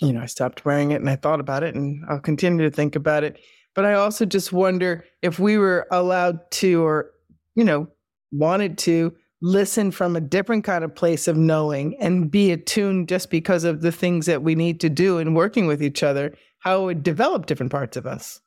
[0.00, 2.74] you know, I stopped wearing it and I thought about it and I'll continue to
[2.74, 3.40] think about it.
[3.74, 7.12] But I also just wonder if we were allowed to, or,
[7.54, 7.88] you know,
[8.30, 13.30] wanted to listen from a different kind of place of knowing and be attuned just
[13.30, 16.82] because of the things that we need to do in working with each other, how
[16.82, 18.40] it would develop different parts of us.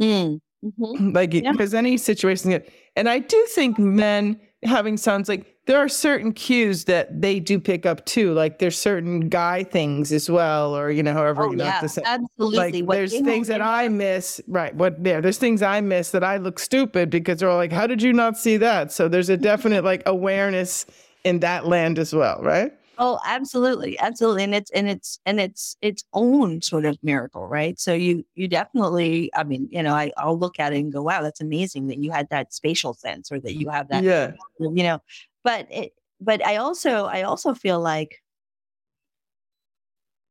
[0.00, 0.40] Mm.
[0.64, 1.12] Mm-hmm.
[1.12, 1.78] Like, because yeah.
[1.78, 2.62] any situation,
[2.96, 7.60] and I do think men having sounds like, there are certain cues that they do
[7.60, 8.32] pick up too.
[8.32, 11.88] Like there's certain guy things as well, or you know, however oh, you yeah, to
[11.90, 12.02] say.
[12.06, 12.80] Absolutely.
[12.80, 14.40] Like there's things that I miss.
[14.48, 14.74] Right.
[14.74, 15.20] What there?
[15.20, 18.14] There's things I miss that I look stupid because they're all like, "How did you
[18.14, 20.86] not see that?" So there's a definite like awareness
[21.24, 22.72] in that land as well, right?
[23.00, 27.78] Oh, absolutely, absolutely, and it's and it's and it's its own sort of miracle, right?
[27.78, 31.02] So you you definitely, I mean, you know, I I'll look at it and go,
[31.02, 34.32] wow, that's amazing that you had that spatial sense, or that you have that, yeah,
[34.58, 35.00] you know,
[35.44, 38.20] but it, but I also I also feel like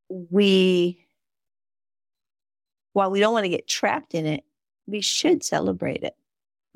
[0.09, 1.07] we
[2.91, 4.43] while we don't want to get trapped in it,
[4.87, 6.15] we should celebrate it,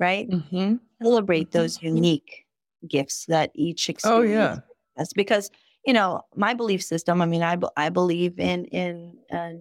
[0.00, 0.30] right?
[0.30, 0.76] Mm-hmm.
[1.02, 1.58] Celebrate mm-hmm.
[1.58, 2.46] those unique
[2.88, 4.22] gifts that each experience.
[4.22, 4.58] Oh yeah,
[4.96, 5.50] that's because
[5.84, 7.20] you know my belief system.
[7.22, 9.52] I mean, I I believe in in uh,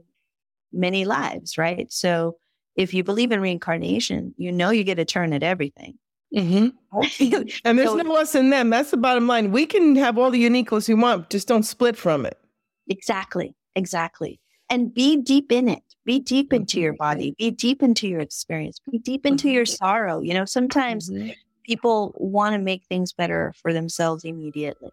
[0.71, 1.91] many lives, right?
[1.91, 2.37] So
[2.75, 5.97] if you believe in reincarnation, you know you get a turn at everything.
[6.35, 6.69] Mm-hmm.
[7.65, 8.69] and there's so, no us in them.
[8.69, 9.51] That's the bottom line.
[9.51, 12.37] We can have all the uniqueness we want, just don't split from it.
[12.89, 13.55] Exactly.
[13.75, 14.39] Exactly.
[14.69, 15.83] And be deep in it.
[16.05, 17.35] Be deep into your body.
[17.37, 18.79] Be deep into your experience.
[18.89, 19.85] Be deep into your mm-hmm.
[19.85, 20.21] sorrow.
[20.21, 21.31] You know, sometimes mm-hmm.
[21.65, 24.91] people want to make things better for themselves immediately.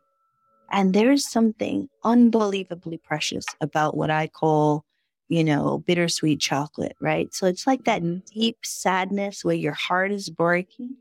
[0.70, 4.84] And there's something unbelievably precious about what I call,
[5.28, 7.32] you know, bittersweet chocolate, right?
[7.34, 8.18] So it's like that mm-hmm.
[8.38, 10.96] deep sadness where your heart is breaking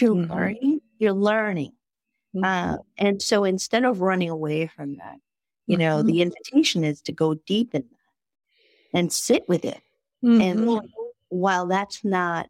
[0.00, 0.32] you're mm-hmm.
[0.32, 1.72] learning, you're learning.
[2.34, 2.44] Mm-hmm.
[2.44, 5.16] Uh, and so instead of running away from that,
[5.66, 6.08] you know, mm-hmm.
[6.08, 9.80] the invitation is to go deep in that and sit with it.
[10.22, 10.86] And mm-hmm.
[11.28, 12.48] while that's not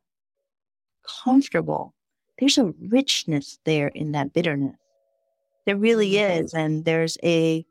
[1.24, 1.94] comfortable,
[2.38, 4.77] there's a richness there in that bitterness.
[5.66, 6.44] There really mm-hmm.
[6.44, 6.55] is.
[6.55, 7.64] And there's a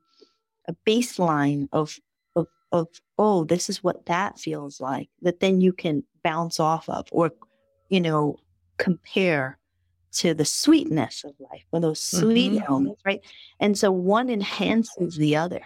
[0.68, 2.00] a baseline of
[2.36, 6.88] of of oh, this is what that feels like that then you can bounce off
[6.90, 7.32] of or,
[7.90, 8.38] you know,
[8.78, 9.60] compare
[10.14, 12.72] to the sweetness of life, or those sweet mm-hmm.
[12.72, 13.22] moments, right?
[13.60, 15.62] And so one enhances the other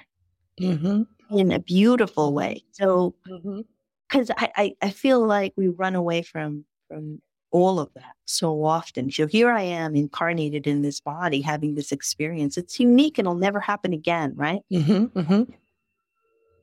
[0.60, 1.04] mm-hmm.
[1.38, 2.64] in a beautiful way.
[2.72, 4.46] So, because mm-hmm.
[4.46, 9.12] I, I, I feel like we run away from from all of that so often.
[9.12, 12.58] So here I am incarnated in this body, having this experience.
[12.58, 14.62] It's unique and it'll never happen again, right?
[14.72, 15.52] Mm-hmm, mm-hmm.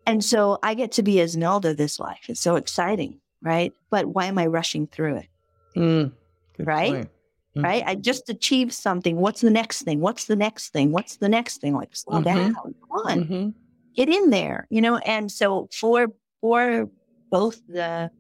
[0.07, 2.27] And so I get to be Esmilda this life.
[2.29, 3.73] It's so exciting, right?
[3.91, 5.29] But why am I rushing through it?
[5.77, 6.13] Mm,
[6.59, 6.93] right?
[6.93, 7.63] Mm-hmm.
[7.63, 7.83] right?
[7.87, 9.17] I just achieved something.
[9.17, 10.01] What's the next thing?
[10.01, 10.93] What's the next thing?
[10.93, 11.75] What's the next thing?
[11.75, 12.25] Like slow mm-hmm.
[12.25, 13.49] down, come on, mm-hmm.
[13.97, 14.99] get in there, you know.
[14.99, 16.09] And so for
[16.41, 16.91] for
[17.31, 18.11] both the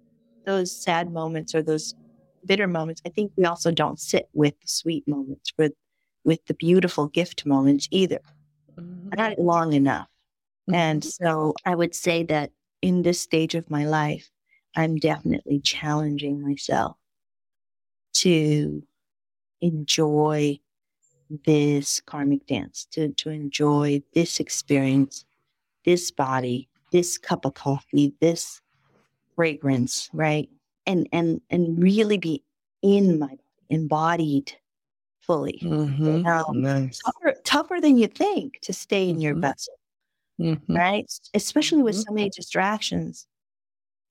[0.46, 1.94] those sad moments or those
[2.46, 5.72] bitter moments, I think we also don't sit with the sweet moments, with
[6.24, 8.20] with the beautiful gift moments either.
[8.78, 9.10] Mm-hmm.
[9.16, 10.08] Not long enough.
[10.72, 11.24] And mm-hmm.
[11.24, 14.30] so I would say that in this stage of my life,
[14.76, 16.96] I'm definitely challenging myself
[18.14, 18.82] to
[19.60, 20.58] enjoy
[21.44, 25.24] this karmic dance, to, to enjoy this experience,
[25.84, 28.60] this body, this cup of coffee, this
[29.34, 30.48] fragrance, right?
[30.86, 32.44] And and and really be
[32.82, 33.36] in my
[33.70, 34.52] embodied
[35.22, 35.62] fully.
[35.62, 36.26] Mm-hmm.
[36.26, 37.00] Um, nice.
[37.04, 39.40] tougher, tougher than you think to stay in your Mhm.
[39.42, 39.74] vessel,
[40.40, 40.76] Mhm.
[40.76, 41.06] right?
[41.34, 42.04] Especially with Mhm.
[42.06, 43.26] so many distractions.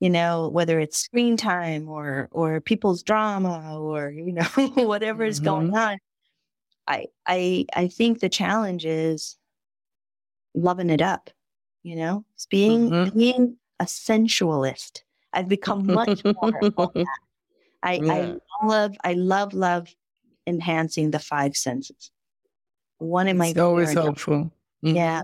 [0.01, 4.43] You know, whether it's screen time or or people's drama or you know
[4.89, 5.99] whatever is going on.
[6.87, 9.37] I I I think the challenge is
[10.55, 11.29] loving it up.
[11.83, 13.13] You know, it's being Mhm.
[13.13, 15.03] being a sensualist.
[15.33, 16.53] I've become much more.
[17.81, 18.13] I Yeah.
[18.13, 19.93] I love I love love
[20.47, 22.11] enhancing the five senses.
[22.99, 24.51] One of my It's always helpful.
[24.83, 24.95] Mhm.
[24.95, 25.23] Yeah.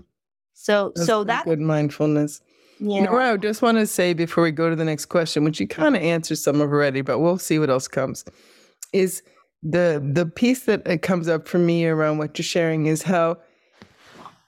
[0.54, 2.42] So That's so that good mindfulness.
[2.78, 3.04] yeah.
[3.04, 5.66] Nora, I just want to say before we go to the next question, which you
[5.66, 8.24] kind of answered some of already, but we'll see what else comes.
[8.92, 9.22] Is
[9.62, 13.38] the the piece that comes up for me around what you're sharing is how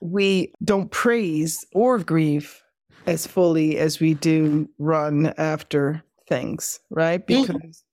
[0.01, 2.62] we don't praise or grieve
[3.07, 7.27] as fully as we do run after things, right?
[7.27, 7.47] Mhm.
[7.47, 7.85] Because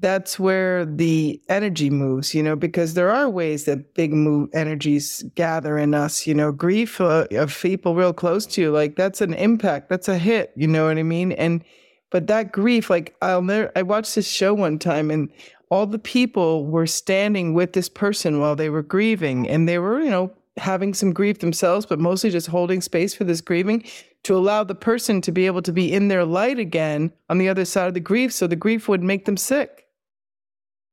[0.00, 5.24] that's where the energy moves, you know, because there are ways that big move energies
[5.36, 9.20] gather in us, you know, grief uh, of people real close to you, like that's
[9.20, 11.32] an impact, that's a hit, you know what I mean?
[11.32, 11.64] And,
[12.10, 15.30] but that grief, like I'll never, I watched this show one time and
[15.70, 20.00] all the people were standing with this person while they were grieving and they were,
[20.00, 23.84] you know, having some grief themselves, but mostly just holding space for this grieving
[24.24, 27.48] to allow the person to be able to be in their light again on the
[27.48, 29.86] other side of the grief so the grief would make them sick.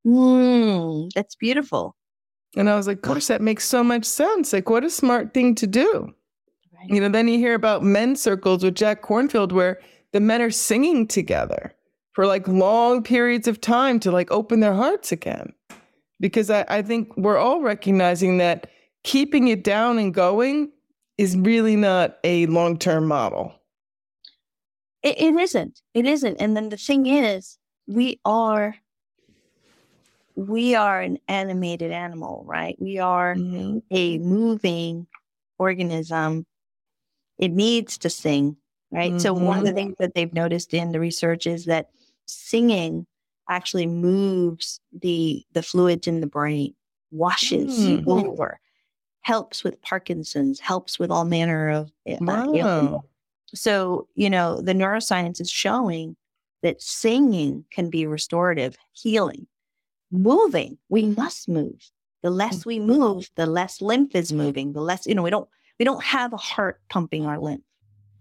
[0.06, 1.96] Mm, that's beautiful.
[2.56, 4.54] And I was like, gosh, that makes so much sense.
[4.54, 6.14] Like, what a smart thing to do.
[6.74, 6.90] Right.
[6.90, 9.80] You know, then you hear about men's circles with Jack Kornfield where
[10.14, 11.74] the men are singing together
[12.14, 15.54] for like long periods of time to like open their hearts again.
[16.20, 18.68] Because I, I think we're all recognizing that
[19.04, 20.72] keeping it down and going
[21.18, 23.54] is really not a long term model.
[25.04, 25.82] It, it isn't.
[25.94, 26.38] It isn't.
[26.38, 27.58] And then the thing is,
[27.88, 28.76] we are
[30.36, 32.76] we are an animated animal, right?
[32.80, 33.80] We are Mm-hmm.
[33.92, 35.08] a moving
[35.58, 36.46] organism.
[37.38, 38.58] It needs to sing,
[38.92, 39.20] right?
[39.20, 41.90] So one of the things that they've noticed in the research is that
[42.26, 43.06] singing
[43.50, 46.76] actually moves the the fluids in the brain,
[47.12, 48.04] washes Mm.
[48.08, 48.60] over,
[49.30, 52.64] helps with Parkinson's, helps with all manner of uh, ailments.
[52.64, 53.04] Wow.
[53.54, 56.16] So, you know, the neuroscience is showing
[56.64, 59.46] that singing can be restorative, healing,
[60.12, 60.80] moving.
[60.90, 61.92] We must move.
[62.24, 64.74] The less we move, the less lymph is moving.
[64.74, 67.64] The less, you know, we don't we don't have a heart pumping our lymph,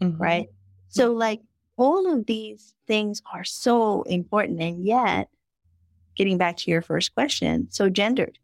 [0.02, 0.20] Mhm.
[0.20, 0.48] right?
[0.88, 1.40] So like
[1.76, 4.60] all of these things are so important.
[4.60, 5.28] And yet,
[6.16, 8.38] getting back to your first question, so gendered.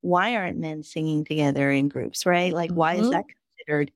[0.00, 2.52] Why aren't men singing together in groups, right?
[2.52, 3.10] Like why is Mhm.
[3.12, 3.24] that
[3.56, 3.90] considered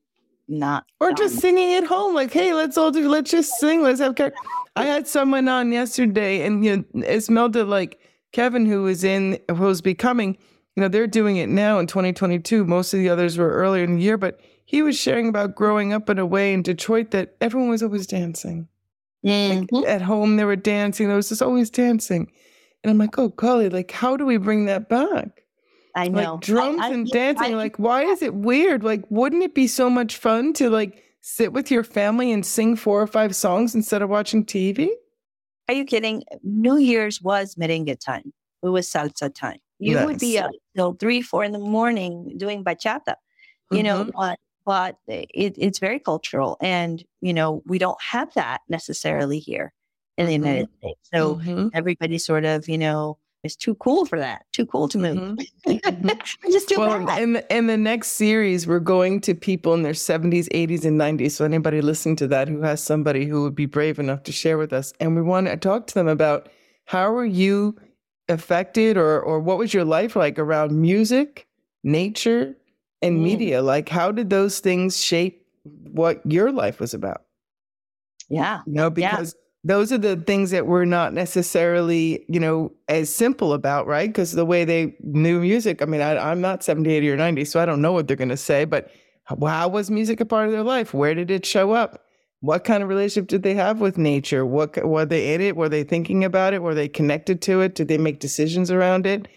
[0.49, 3.99] not Or just singing at home, like, hey, let's all do, let's just sing, let's
[4.01, 4.15] have.
[4.15, 4.33] Char-.
[4.75, 7.99] I had someone on yesterday, and you know, Esmilda, like
[8.33, 10.37] Kevin, who was in, who was becoming,
[10.75, 12.65] you know, they're doing it now in 2022.
[12.65, 15.93] Most of the others were earlier in the year, but he was sharing about growing
[15.93, 18.67] up in a way in Detroit that everyone was always dancing.
[19.25, 19.85] Mhm.
[19.87, 21.07] At home, they were dancing.
[21.07, 22.29] There was just always dancing,
[22.83, 25.42] and I'm like, oh golly, like, how do we bring that back?
[25.95, 26.33] I know.
[26.33, 29.53] like drums I- I and dancing I like why is it weird like wouldn't it
[29.53, 33.35] be so much fun to like sit with your family and sing four or five
[33.35, 34.89] songs instead of watching tv
[35.69, 36.23] Are you kidding?
[36.43, 38.33] New Year's was merengue time.
[38.63, 39.59] It was salsa time.
[39.79, 43.15] You would be up till three, four in the morning doing bachata.
[43.71, 44.11] You know, Mhm.
[44.13, 49.73] but but it, it's very cultural, and you know we don't have that necessarily here
[50.17, 50.99] in the United States.
[51.13, 51.71] So Mhm.
[51.73, 54.45] everybody sort of, you know, is too cool for that.
[54.53, 55.17] Too cool to move.
[55.67, 55.79] Mhm.
[55.81, 56.51] Mhm.
[56.51, 57.21] Just do well that.
[57.21, 60.99] in the, in the next series we're going to people in their 70s 80s and
[60.99, 64.31] 90s so anybody listening to that who has somebody who would be brave enough to
[64.33, 66.49] share with us and we want to talk to them about
[66.85, 67.75] how were you
[68.27, 71.47] affected or or what was your life like around music
[71.83, 72.55] nature
[73.01, 73.23] and Mm.
[73.23, 75.45] media like how did those things shape
[75.91, 77.21] what your life was about
[78.29, 78.61] Yeah.
[78.65, 79.11] you know Yeah.
[79.15, 84.09] because those are the things that we're not necessarily you know as simple about right?
[84.09, 87.45] Because the way they knew music i mean I, i'm not 70 80 or 90
[87.45, 88.91] so i don't know what they're going to say but
[89.25, 90.93] how was music a part of their life?
[90.93, 92.03] Where did it show up?
[92.41, 94.45] What kind of relationship did they have with nature?
[94.45, 95.55] What were they in it?
[95.55, 96.61] Were they thinking about it?
[96.61, 97.75] Were they connected to it?
[97.75, 99.29] Did they make decisions around it?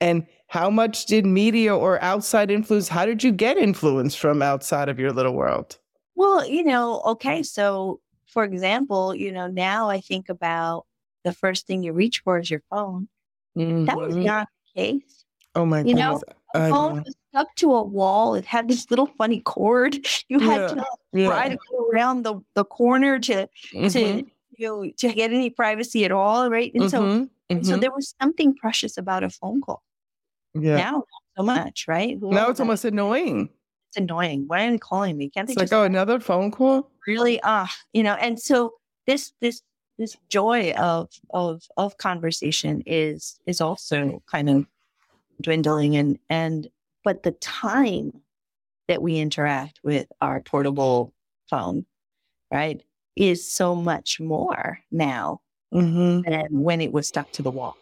[0.00, 4.88] And how much did media or outside influence how did you get influence from outside
[4.88, 5.78] of your little world?
[6.16, 7.42] Well, you know, okay.
[7.42, 8.00] So,
[8.34, 10.86] for example, you know, now I think about
[11.24, 13.08] the first thing you reach for is your phone.
[13.56, 14.24] That was Mhm.
[14.24, 15.24] not the case.
[15.54, 17.02] oh my you know, goodness The phone know.
[17.06, 18.34] was stuck to a wall.
[18.34, 19.98] It had this little funny cord.
[20.28, 21.28] You had Yeah, to yeah.
[21.28, 23.90] try to go around the, the corner to, Mhm.
[23.92, 24.00] to
[24.58, 26.72] you know, to get any privacy at all, right?
[26.74, 27.80] And so, Mhm, and so mhm.
[27.80, 29.82] there was something precious about a phone call.
[30.54, 30.76] yeah.
[30.76, 31.04] Now,
[31.36, 32.18] so much, right?
[32.20, 33.48] Who Now it's almost annoying.
[33.90, 34.44] it's annoying.
[34.48, 35.30] Why are they calling me?
[35.30, 36.90] Can't they It's like, just oh, another phone call?
[37.06, 38.72] Really ah you know and so
[39.06, 39.62] this this
[39.98, 44.66] this joy of of of conversation is is also kind of
[45.40, 46.68] dwindling and and
[47.04, 48.12] but the time
[48.88, 51.12] that we interact with our portable
[51.50, 51.84] phone
[52.52, 52.82] right
[53.16, 55.40] is so much more now
[55.72, 57.76] hmm than when it was stuck to the wall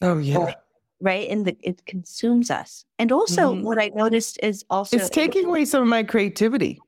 [0.00, 0.54] Oh, yeah.
[1.00, 3.62] right and the, it consumes us and also Mhm.
[3.62, 6.80] what i noticed is also It's taking away some of my creativity.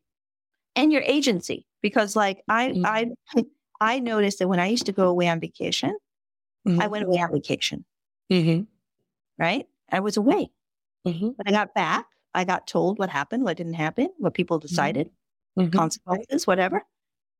[0.76, 2.84] and your agency because like i Mhm.
[2.86, 3.00] i
[3.92, 5.92] i noticed that when i used to go away on vacation
[6.80, 7.84] i went away on vacation.
[8.32, 8.62] Mm-hmm.
[9.38, 9.66] right?
[9.92, 10.50] I was away.
[11.06, 11.26] Mm-hmm.
[11.36, 15.10] when i got back i got told what happened what didn't happen what people decided
[15.58, 15.78] Mm-hmm.
[15.78, 16.82] consequences whatever.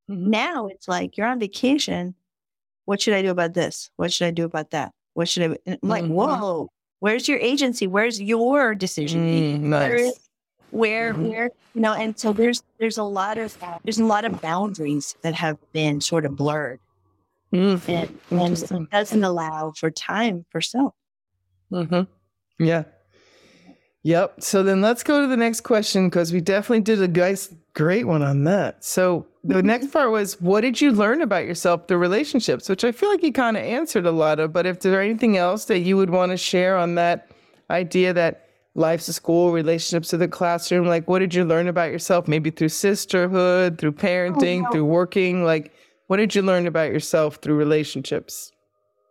[0.07, 2.14] Now it's like you're on vacation.
[2.85, 3.90] What should i do about this?
[3.96, 4.92] What should i do about that?
[5.14, 6.68] What should i like whoa
[7.00, 7.87] where's your agency?
[7.88, 10.00] Where's your decision Mm, nice.
[10.12, 10.23] is-
[10.74, 11.28] where Mhm.
[11.30, 15.14] where you know and so there's there's a lot of there's a lot of boundaries
[15.22, 16.80] that have been sort of blurred
[17.52, 20.94] Mm, and, and doesn't allow for time for self
[21.70, 22.02] hmm
[22.58, 22.84] Yeah.
[24.02, 24.42] Yep.
[24.42, 28.04] So then let's go to the next question because we definitely did a nice, great
[28.06, 28.84] one on that.
[28.84, 32.68] So the next part was, what did you learn about yourself through relationships?
[32.68, 34.52] Which I feel like you kind of answered a lot of.
[34.52, 37.30] But if there's anything else that you would want to share on that
[37.70, 38.43] idea that
[38.74, 42.26] life's a school, relationships to the classroom, like what did you learn about yourself?
[42.28, 44.70] Maybe through sisterhood, through parenting, no.
[44.70, 45.44] through working.
[45.44, 45.72] Like,
[46.08, 48.50] what did you learn about yourself through relationships?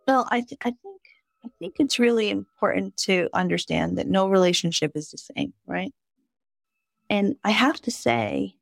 [0.06, 1.00] well i th- i think
[1.46, 5.94] i think it's really important to understand that no relationship is the same right
[7.08, 8.54] and i have to say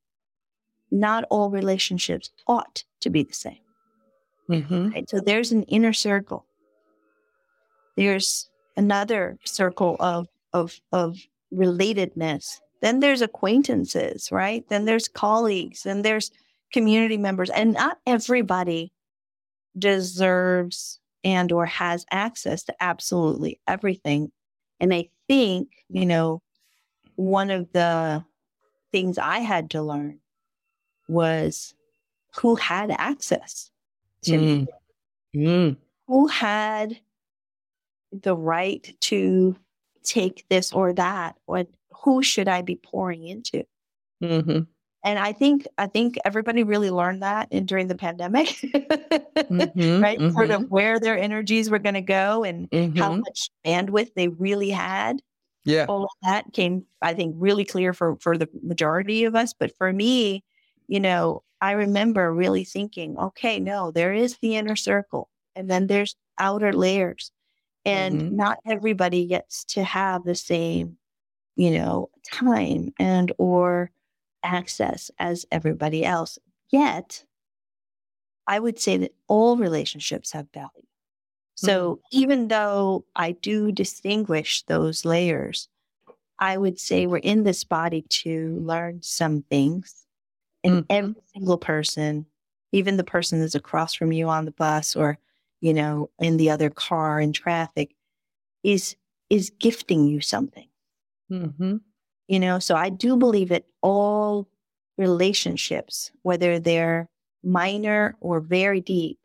[0.93, 3.59] not all relationships ought to be the same
[4.51, 4.89] Mm-hmm.
[4.91, 5.09] right?
[5.09, 6.45] So there's an inner circle.
[7.97, 11.19] There's another circle of of of
[11.53, 12.59] relatedness.
[12.81, 14.69] Then there's acquaintances, right?
[14.69, 16.31] Then there's colleagues, and there's
[16.73, 18.93] community members, and not everybody
[19.79, 24.31] deserves and or has access to absolutely everything.
[24.81, 26.43] And I think, you know,
[27.17, 28.25] one of the
[28.93, 30.21] things I had to learn
[31.09, 31.75] was
[32.37, 33.71] who had access
[34.25, 34.67] to me
[35.35, 35.75] Mm.
[35.75, 35.77] Mm.
[36.09, 37.01] who had
[38.13, 39.57] the right to
[40.05, 41.65] take this or that or
[42.05, 43.65] who should i be pouring into
[44.23, 44.61] Mm-hmm.
[45.05, 48.49] and i think i think everybody really learned that in, during the pandemic
[49.51, 53.21] Mhm, right sort mhm, of where their energies were going to go and how mhm.
[53.27, 55.23] much bandwidth they really had
[55.65, 55.89] Yeah.
[55.89, 59.77] all of that came i think really clear for for the majority of us but
[59.79, 60.45] for me
[60.89, 65.87] you know i remember really thinking okay no there is the inner circle and then
[65.89, 67.33] there's outer layers
[67.85, 68.33] and Mhm.
[68.33, 70.99] not everybody gets to have the same
[71.57, 73.91] you know time and or
[74.45, 76.39] access as everybody else
[76.71, 77.25] yet
[78.47, 80.71] i would say that all relationships have value
[81.57, 85.69] so even though I do distinguish those layers,
[86.39, 90.07] I would say we're in this body to learn some things.
[90.65, 90.87] And Mhm.
[90.91, 92.27] every single person,
[92.73, 95.19] even the person that's across from you on the bus or,
[95.63, 97.95] you know, in the other car in traffic,
[98.63, 98.97] is
[99.31, 100.69] is gifting you something.
[101.31, 101.77] Mm-hmm.
[102.29, 104.49] You know, so I do believe that all
[104.99, 107.09] relationships, whether they're
[107.43, 109.19] minor or very deep,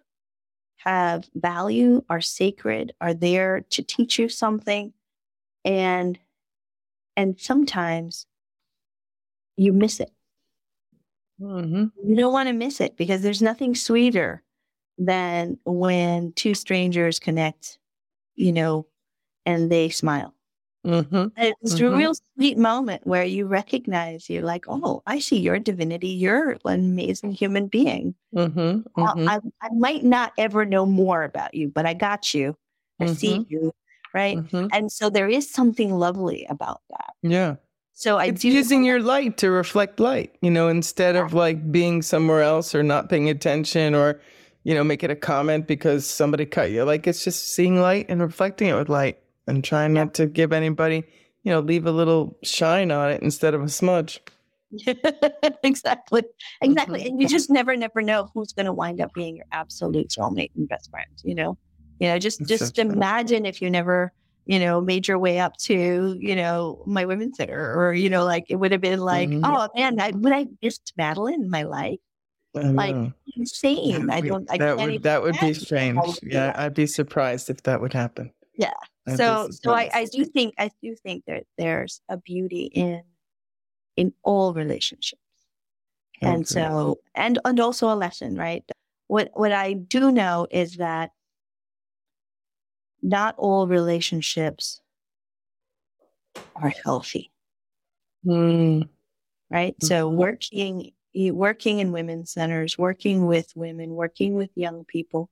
[0.78, 4.94] have value, are sacred, are there to teach you something.
[5.66, 6.18] And
[7.18, 8.28] and sometimes
[9.58, 10.12] you miss it.
[11.42, 11.86] Mm-hmm.
[12.08, 14.44] You don't want to miss it because there's nothing sweeter
[14.98, 17.80] than when two strangers connect,
[18.36, 18.88] you know,
[19.46, 20.34] and they smile.
[20.86, 21.28] Mm-hmm.
[21.38, 21.98] It's a Mhm.
[21.98, 26.08] real sweet moment where you recognize you're like, oh, I see your divinity.
[26.10, 28.16] You're an amazing human being.
[28.34, 28.60] Mm-hmm.
[29.00, 29.30] Mm-hmm.
[29.30, 32.56] I, I might not ever know more about you, but I got you.
[33.00, 33.74] I see you.
[34.14, 34.38] Right.
[34.38, 34.68] Mm-hmm.
[34.72, 37.14] And so there is something lovely about that.
[37.22, 37.56] Yeah.
[37.94, 41.72] So I It's do using your light to reflect light, you know, instead of like
[41.72, 44.22] being somewhere else or not paying attention or,
[44.68, 46.84] you know, making a comment because somebody cut you.
[46.84, 50.52] Like it's just seeing light and reflecting it with light and trying not to give
[50.52, 51.06] anybody,
[51.44, 54.20] you know, leave a little shine on it instead of a smudge.
[55.64, 56.24] exactly.
[56.62, 57.00] Exactly.
[57.00, 57.06] Mhm.
[57.08, 60.52] And you just never, never know who's going to wind up being your absolute soulmate
[60.58, 61.58] and best friend, you know?
[62.02, 62.92] You know, just, That's so just true.
[62.92, 64.12] imagine if you never,
[64.48, 68.26] you know, made your way up to, you know, my women's center or, you know,
[68.26, 69.42] like it would have been like, Mhm.
[69.46, 72.00] oh man, I, would I missed Madeline in my life?
[72.64, 72.96] Like
[73.36, 74.10] insane.
[74.10, 74.50] I don't.
[74.52, 76.00] I that would that would be strange.
[76.24, 78.32] Yeah, I'd be surprised if that would happen.
[78.56, 78.74] Yeah.
[79.08, 83.04] I'd so so I, I do think I do think that there's a beauty in
[83.96, 85.22] in all relationships,
[86.22, 86.46] and okay.
[86.46, 88.64] so and and also a lesson, right?
[89.08, 91.12] What what I do know is that
[93.02, 94.82] not all relationships
[96.56, 97.32] are healthy.
[98.26, 98.90] Mm.
[99.50, 99.76] Right.
[99.76, 99.86] Mm-hmm.
[99.86, 105.30] So working working in women's centers, working with women, working with young people,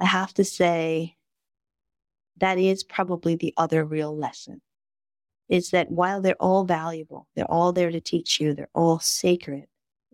[0.00, 1.16] I have to say
[2.38, 4.60] that is probably the other real lesson.
[5.48, 9.66] Is that while they're all valuable, they're all there to teach you, they're all sacred,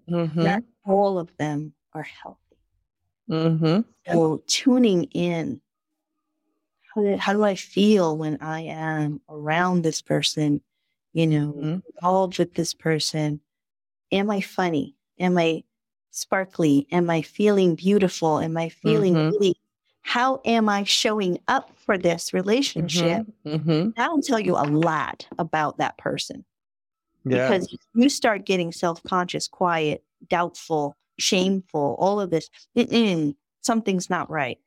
[0.09, 0.43] mm-hmm.
[0.43, 2.39] not all of them are healthy.
[3.31, 3.81] Mm-hmm.
[4.13, 5.61] So tuning in,
[6.95, 10.61] how do, how do I feel when I am around this person,
[11.13, 11.79] you know, mm-hmm.
[11.95, 13.41] involved with this person?
[14.11, 14.97] Am I funny?
[15.21, 15.65] Am I
[16.11, 16.87] sparkly?
[16.91, 18.41] Am I feeling beautiful?
[18.41, 19.31] Am I feeling mm-hmm.
[19.31, 19.57] really?
[20.03, 23.27] How am I showing up for this relationship?
[23.45, 23.71] Mm-hmm.
[23.71, 23.91] mm-hmm.
[23.97, 26.45] That'll tell you a lot about that person.
[27.25, 27.49] Yeah.
[27.49, 32.49] Because you start getting self conscious, quiet, doubtful, shameful, all of this,
[33.61, 34.59] something's not right.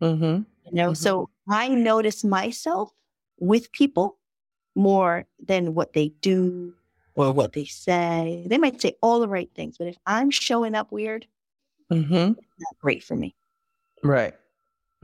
[0.00, 0.42] Mm-hmm.
[0.66, 0.94] You know, mm-hmm.
[0.94, 2.92] so I notice myself
[3.38, 4.18] with people
[4.74, 6.74] more than what they do,
[7.14, 8.44] or what they say.
[8.46, 11.26] They might say all the right things, but if I'm showing up weird,
[11.90, 12.14] mm-hmm.
[12.14, 13.34] not great for me.
[14.02, 14.34] Right.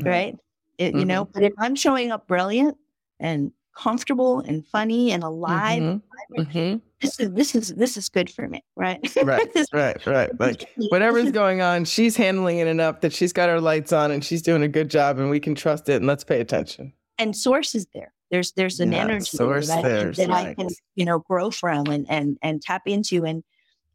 [0.03, 0.39] Right.
[0.79, 1.33] It, you know, mm-hmm.
[1.33, 2.77] but if I'm showing up brilliant
[3.19, 6.41] and comfortable and funny and alive, mm-hmm.
[6.41, 6.79] mm-hmm.
[7.01, 8.65] this is this is this is good for me.
[8.77, 8.99] Right.
[9.23, 9.49] right.
[9.73, 10.07] right.
[10.07, 10.41] Right.
[10.41, 14.25] Like whatever's going on, she's handling it enough that she's got her lights on and
[14.25, 15.97] she's doing a good job, and we can trust it.
[15.97, 16.93] And let's pay attention.
[17.19, 18.15] And source is there.
[18.31, 21.87] There's there's an yeah, energy source that, I, that I can you know grow from
[21.87, 23.43] and and and tap into and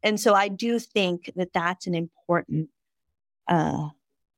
[0.02, 2.68] and so I do think that that's an important
[3.48, 3.88] uh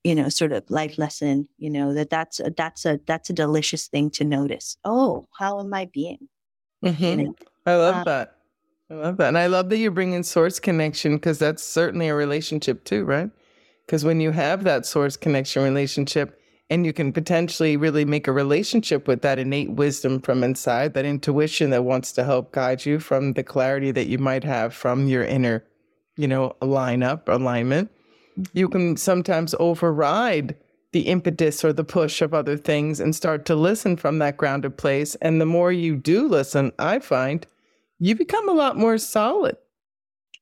[0.03, 3.33] you know sort of life lesson you know that that's a, that's a that's a
[3.33, 6.29] delicious thing to notice oh how am I being
[6.83, 7.03] mm-hmm.
[7.03, 7.35] you know?
[7.65, 8.35] I love um, that
[8.89, 12.15] I love that and I love that you're bringing source connection because that's certainly a
[12.15, 13.29] relationship too right
[13.85, 16.38] because when you have that source connection relationship
[16.69, 21.05] and you can potentially really make a relationship with that innate wisdom from inside, that
[21.05, 25.07] intuition that wants to help guide you from the clarity that you might have from
[25.07, 25.63] your inner,
[26.15, 27.89] you know, lineup, alignment.
[28.53, 28.77] You mm-hmm.
[28.77, 30.55] can sometimes override
[30.91, 34.77] the impetus or the push of other things and start to listen from that grounded
[34.77, 35.15] place.
[35.15, 37.45] And the more you do listen, I find
[37.99, 39.57] you become a lot more solid.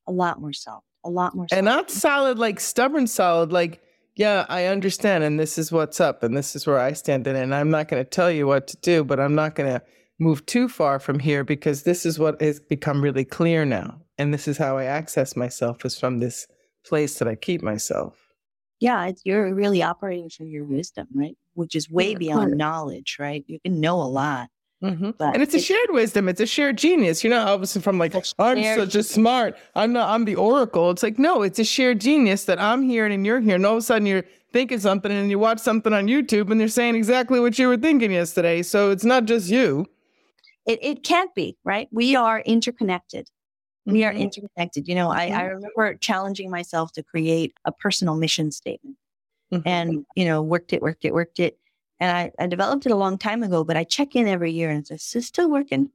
[0.07, 0.83] A lot more solid.
[1.03, 1.57] A lot more solid.
[1.57, 3.81] And not solid like stubborn solid, like
[4.17, 5.23] yeah, I understand.
[5.23, 6.23] And this is what's up.
[6.23, 7.35] And this is where I stand in.
[7.35, 9.81] And I'm not going to tell you what to do, but I'm not going to
[10.19, 14.01] move too far from here because this is what has become really clear now.
[14.17, 16.47] And this is how I access myself is from this
[16.83, 18.33] place that I keep myself.
[18.79, 21.37] Yeah, you're really operating from your wisdom, right?
[21.53, 23.43] Which is way beyond knowledge, right?
[23.47, 24.49] You can know a lot,
[24.83, 25.09] Mm-hmm.
[25.19, 26.29] and it's, it's, a shared wisdom.
[26.29, 27.23] It's a shared genius.
[27.23, 29.57] You're not obviously from like, I'm such a smart.
[29.73, 30.91] I'm not, I'm the oracle.
[30.91, 33.55] It's like, no, it's a shared genius that I'm hearing and you're here.
[33.55, 34.23] And all of a sudden you're
[34.53, 37.77] thinking something and you watch something on YouTube and they're saying exactly what you were
[37.77, 38.61] thinking yesterday.
[38.61, 39.87] So it's not just you.
[40.67, 41.87] It, it can't be, right?
[41.91, 43.29] We are interconnected.
[43.85, 44.23] We are mm-hmm.
[44.23, 44.87] interconnected.
[44.87, 45.55] You know, I, I mm-hmm.
[45.55, 48.97] remember challenging myself to create a personal mission statement
[49.51, 49.67] mm-hmm.
[49.67, 51.57] and, you know, worked it, worked it, worked it
[51.99, 54.69] and I, I developed it a long time ago, but I check in every year
[54.69, 55.89] and say, is still working?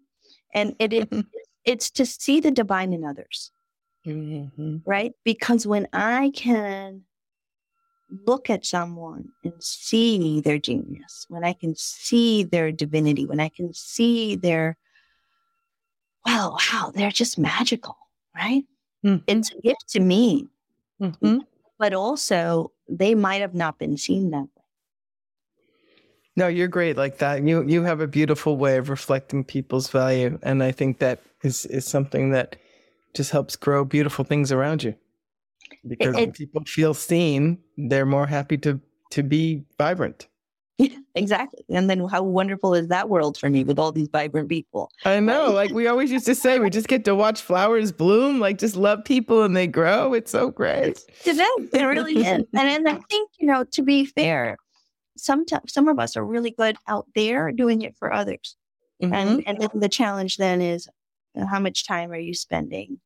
[0.54, 1.08] And it, it
[1.64, 3.50] it's to see the divine in others.
[4.06, 4.78] Mm-hmm.
[4.84, 5.12] Right?
[5.24, 7.02] Because when I can
[8.26, 13.48] look at someone and see their genius, when I can see their divinity, when I
[13.48, 14.76] can see their,
[16.26, 17.96] well, wow, they're just magical,
[18.34, 18.64] right?
[19.04, 19.24] Mm-hmm.
[19.26, 20.48] It's a gift to me.
[21.00, 21.38] Mm-hmm.
[21.78, 24.48] But also, they might have not been seen that.
[26.36, 27.42] No, you're great like that.
[27.42, 31.66] You you have a beautiful way of reflecting people's value, and I think that is
[31.66, 32.56] is something that
[33.14, 34.94] just helps grow beautiful things around you.
[35.86, 38.80] Because it, when people feel seen, they're more happy to
[39.10, 40.28] to be vibrant.
[40.78, 41.64] Yeah, exactly.
[41.68, 44.90] And then how wonderful is that world for me with all these vibrant people?
[45.04, 45.50] I know.
[45.52, 48.76] like we always used to say, we just get to watch flowers bloom, like just
[48.76, 50.14] love people and they grow.
[50.14, 51.02] It's so great.
[51.24, 51.68] It is.
[51.72, 52.26] It really is.
[52.26, 54.56] And, and I think, you know, to be fair,
[55.16, 58.56] sometimes some of us are really good out there doing it for others.
[59.02, 59.14] Mm-hmm.
[59.14, 60.88] And and then the challenge then is
[61.38, 63.00] uh, how much time are you spending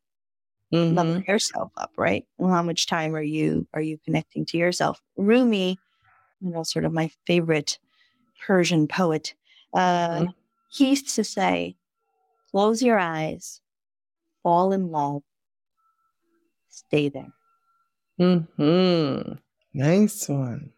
[0.72, 0.94] mm-hmm.
[0.94, 2.24] loving yourself up, right?
[2.38, 5.00] Well, how much time are you are you connecting to yourself?
[5.16, 5.78] Rumi,
[6.40, 7.78] you know, sort of my favorite
[8.46, 9.34] Persian poet,
[9.74, 10.30] uh, mm-hmm.
[10.70, 11.76] he used to say,
[12.50, 13.60] close your eyes,
[14.42, 15.22] fall in love,
[16.68, 17.32] stay there.
[18.18, 19.32] Hmm.
[19.74, 20.72] Nice one.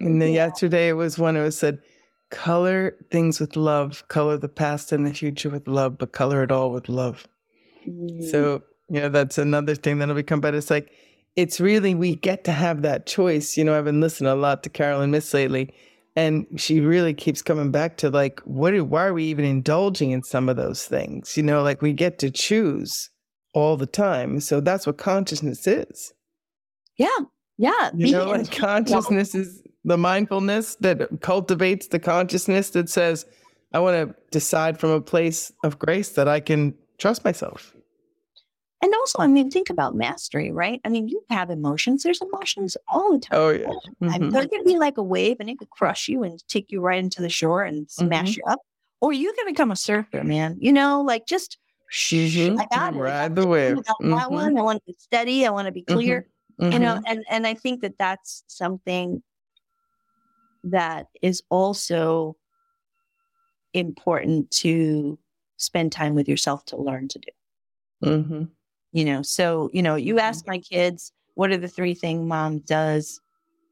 [0.00, 0.46] And then Yeah.
[0.46, 1.36] yesterday it was one.
[1.36, 1.78] It was said,
[2.30, 4.06] "Color things with love.
[4.08, 7.26] Color the past and the future with love, but color it all with love."
[7.88, 8.30] Mm.
[8.30, 10.40] So you know that's another thing that'll become.
[10.40, 10.90] But it's like
[11.36, 13.56] it's really we get to have that choice.
[13.56, 15.72] You know, I've been listening a lot to Caroline Myss lately,
[16.14, 18.72] and she really keeps coming back to like, what?
[18.72, 21.36] Do, why are we even indulging in some of those things?
[21.36, 23.10] You know, like we get to choose
[23.54, 24.40] all the time.
[24.40, 26.12] So that's what consciousness is.
[26.98, 27.08] yeah.
[27.58, 27.90] Yeah.
[27.94, 33.24] You know, like consciousness is the mindfulness that cultivates the consciousness that says,
[33.72, 37.74] I want to decide from a place of grace that I can trust myself.
[38.82, 40.80] And also, I mean, think about mastery, right?
[40.84, 42.02] I mean, you have emotions.
[42.02, 43.38] There's emotions all the time.
[43.38, 43.68] Oh, yeah.
[44.02, 46.70] I mean, going to be like a wave and it could crush you and take
[46.70, 48.36] you right into the shore and smash Mhm.
[48.38, 48.60] you up.
[49.00, 50.56] Or you can become a surfer, man.
[50.60, 51.58] You know, like just
[51.90, 52.58] Mhm.
[52.58, 52.98] I got it.
[52.98, 53.78] Ride the wave.
[53.78, 54.30] I got that Mhm.
[54.30, 54.58] one.
[54.58, 55.46] I want to be steady.
[55.46, 56.26] I want to be clear.
[56.58, 56.80] You Mhm.
[56.80, 59.22] know, and and I think that that's something
[60.70, 62.36] that is also
[63.72, 65.18] important to
[65.56, 67.30] spend time with yourself to learn to do.
[68.04, 68.50] Mhm.
[68.92, 72.58] You know, so you know, you ask my kids, what are the three things mom
[72.60, 73.20] does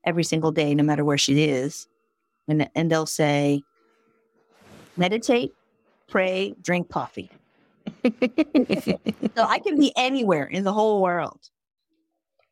[0.04, 1.86] every single day, no matter where she is,
[2.48, 3.62] and and they'll say,
[4.96, 5.52] meditate,
[6.08, 7.30] pray, drink coffee.
[9.36, 11.50] So I can be anywhere in the whole world.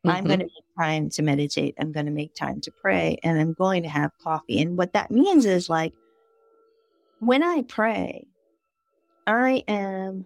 [0.05, 0.27] I'm Mhm.
[0.27, 1.75] going to make time to meditate.
[1.79, 4.61] I'm going to make time to pray, and I'm going to have coffee.
[4.61, 5.93] And what that means is like
[7.19, 8.27] when I pray,
[9.25, 10.25] I am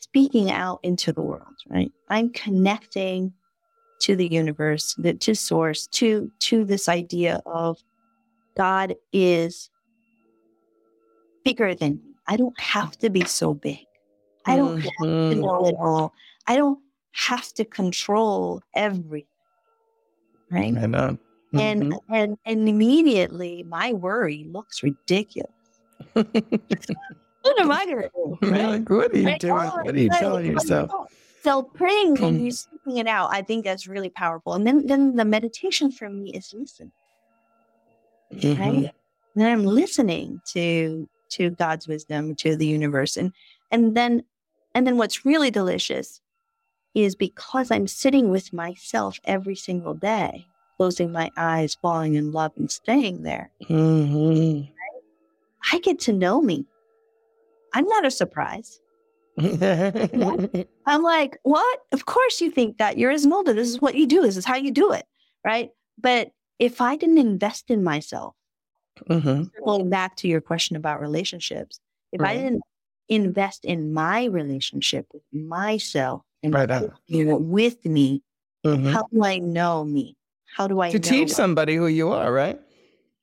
[0.00, 1.92] speaking out into the world, right?
[2.08, 3.34] I'm connecting
[4.00, 7.78] to the universe, the, to source, to to this idea of
[8.56, 9.70] God is
[11.44, 12.14] bigger than me.
[12.26, 13.84] I don't have to be so big.
[14.46, 14.92] I don't have
[15.30, 15.42] to Mhm.
[15.42, 16.14] know it all.
[16.46, 16.78] I don't
[17.26, 19.26] have to control everything.
[20.50, 20.76] Right.
[20.76, 21.18] I know.
[21.54, 25.50] And and and immediately my worry looks ridiculous.
[26.14, 28.38] What am I gonna do?
[28.42, 28.66] Right?
[28.66, 29.40] like, what are you Right?
[29.40, 29.54] doing?
[29.56, 30.20] Oh, What are you right.
[30.20, 30.90] telling yourself?
[31.42, 32.44] So praying and Mm.
[32.44, 34.54] you speaking it out, I think that's really powerful.
[34.54, 36.92] And then then the meditation for me is listen.
[38.32, 38.58] Mhm.
[38.58, 38.92] Right.
[39.34, 43.16] Then I'm listening to to God's wisdom, to the universe.
[43.16, 43.32] And
[43.70, 44.22] and then
[44.74, 46.20] and then what's really delicious
[47.04, 50.46] is because I'm sitting with myself every single day,
[50.76, 54.72] closing my eyes, falling in love and staying there, Mhm.
[55.72, 56.64] I get to know me.
[57.74, 58.80] I'm not a surprise.
[59.38, 61.80] I'm like, what?
[61.92, 62.96] Of course you think that.
[62.98, 63.54] You're Esmilda.
[63.54, 64.22] This is what you do.
[64.22, 65.04] This is how you do it.
[65.44, 65.70] Right.
[66.00, 68.34] But if I didn't invest in myself,
[69.08, 69.50] Mhm.
[69.64, 71.78] going back to your question about relationships,
[72.12, 72.62] if I didn't
[73.08, 76.70] invest in my relationship with myself and Right
[77.06, 78.22] you know, with me,
[78.64, 78.92] Mhm.
[78.92, 80.16] how do I know me?
[80.56, 82.60] How do I To know teach somebody who you are, right?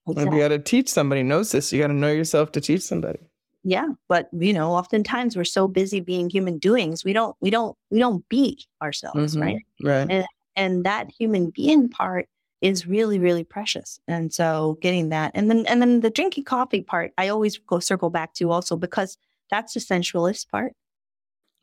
[0.08, 0.38] Exactly.
[0.38, 1.74] you got to teach somebody knows this.
[1.74, 3.20] you got to know yourself to teach somebody.
[3.64, 7.76] Yeah, but you know, oftentimes we're so busy being human doings, we don't, we don't,
[7.90, 9.42] we don't be ourselves, Mhm.
[9.42, 9.58] right?
[9.84, 10.26] Right.
[10.56, 12.30] And that human being part
[12.62, 14.00] is really, really precious.
[14.08, 17.80] And so, getting that, and then, and then the drinking coffee part, I always go
[17.80, 19.18] circle back to also because
[19.52, 20.74] that's the sensualist part.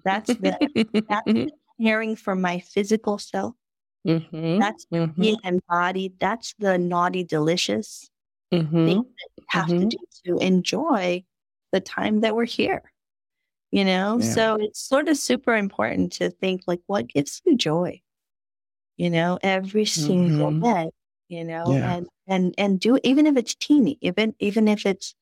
[0.04, 0.58] That's the
[1.08, 1.26] that's
[1.80, 3.54] caring for my physical self.
[4.06, 4.58] Mhm.
[4.60, 5.14] That's Mhm.
[5.16, 6.18] being embodied.
[6.18, 8.10] That's the naughty, delicious
[8.52, 8.84] Mhm.
[8.86, 11.24] thing that you have to do to enjoy
[11.72, 12.82] the time that we're here.
[13.70, 14.34] You know, Yeah.
[14.34, 18.02] so it's sort of super important to think like what gives you joy,
[18.98, 20.62] you know, every single Mhm.
[20.62, 20.90] day,
[21.28, 21.94] you know, Yeah.
[21.96, 25.14] and and and do even if it's teeny, even even if it's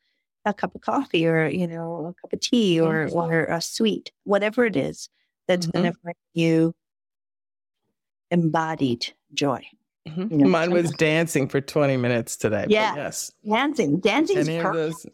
[0.44, 3.14] a cup of coffee or you know a cup of tea or Mhm.
[3.14, 5.08] or a sweet, whatever it is
[5.46, 5.72] that's Mhm.
[5.72, 6.74] going to bring you
[8.30, 9.62] embodied joy.
[10.08, 10.30] Mhm.
[10.30, 12.62] you know, Mine was dancing for 20 minutes today.
[12.62, 12.94] but Yeah.
[12.96, 13.30] yes.
[13.46, 15.02] Dancing, dancing is Any of perfect.
[15.02, 15.06] those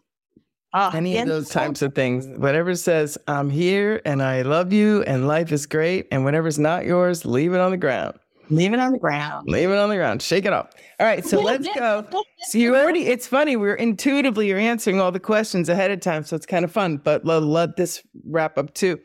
[0.72, 2.26] Ah, any of those is so types of things.
[2.38, 6.84] Whatever says I'm here and I love you and life is great and whatever's not
[6.84, 8.18] yours, leave it on the ground.
[8.48, 9.48] Leave it on the ground.
[9.48, 10.22] Leave it on the ground.
[10.22, 10.70] Shake it off.
[11.00, 12.06] All right, so let's go.
[12.48, 16.24] So you already it's funny, we're intuitively you're answering all the questions ahead of time,
[16.24, 18.98] so it's kind of fun, but let, let this wrap up too.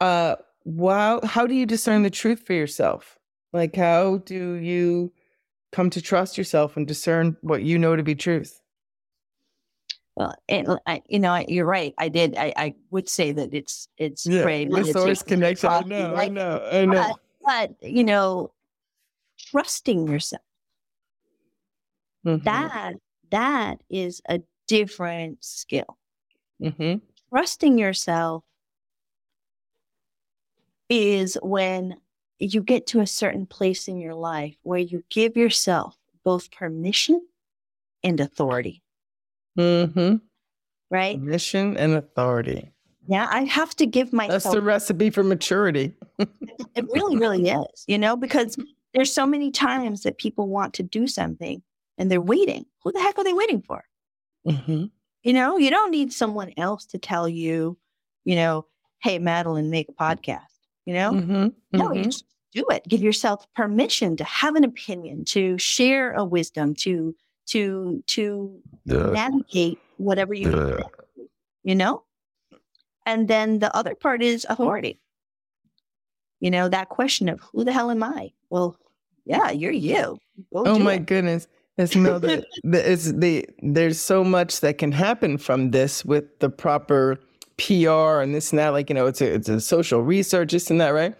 [0.00, 3.18] Uh wow, how do you discern the truth for yourself?
[3.52, 5.12] Like how do you
[5.72, 8.60] come to trust yourself and discern what you know to be truth?
[10.16, 11.92] Well, and I, you know, I- you're right.
[11.98, 12.36] I did.
[12.38, 15.68] I, I would say that it's it's pray, the source connection.
[15.70, 17.14] I know, I know, I know.
[17.44, 18.50] But, but you know,
[19.38, 20.42] trusting yourself
[22.24, 22.94] Mhm, that
[23.30, 25.98] that is a different skill.
[26.60, 28.44] mhm, Trusting yourself
[30.88, 31.96] is when
[32.38, 37.20] you get to a certain place in your life where you give yourself both permission
[38.02, 38.82] and authority.
[39.58, 40.16] Mm-hmm.
[40.90, 41.18] Right?
[41.18, 42.70] Permission and authority.
[43.08, 44.42] Yeah, I have to give myself.
[44.42, 45.94] That's the recipe for maturity.
[46.18, 48.56] it really, really is, you know, because
[48.96, 51.62] there's so many times that people want to do something
[51.98, 52.64] and they're waiting.
[52.82, 53.84] Who the heck are they waiting for?
[54.48, 54.86] Mm-hmm.
[55.22, 57.76] You know, you don't need someone else to tell you,
[58.24, 58.66] you know,
[59.02, 60.40] hey, Madeline, make a podcast.
[60.86, 61.48] You know, Mm-hmm.
[61.76, 62.84] no, you just do it.
[62.88, 67.14] Give yourself permission to have an opinion, to share a wisdom, to
[67.48, 70.82] to to navigate whatever you Ugh.
[71.64, 72.04] you know.
[73.04, 75.00] And then the other part is authority.
[76.40, 78.32] You know that question of who the hell am I?
[78.50, 78.76] Well,
[79.26, 80.18] yeah, you're you.
[80.52, 81.06] Go Oh my it.
[81.06, 81.46] goodness.
[81.78, 86.24] It's no the, the it's the there's so much that can happen from this with
[86.40, 87.18] the proper
[87.58, 88.70] PR and this and that.
[88.70, 91.14] Like, you know, it's a it's a social research, this and that, right?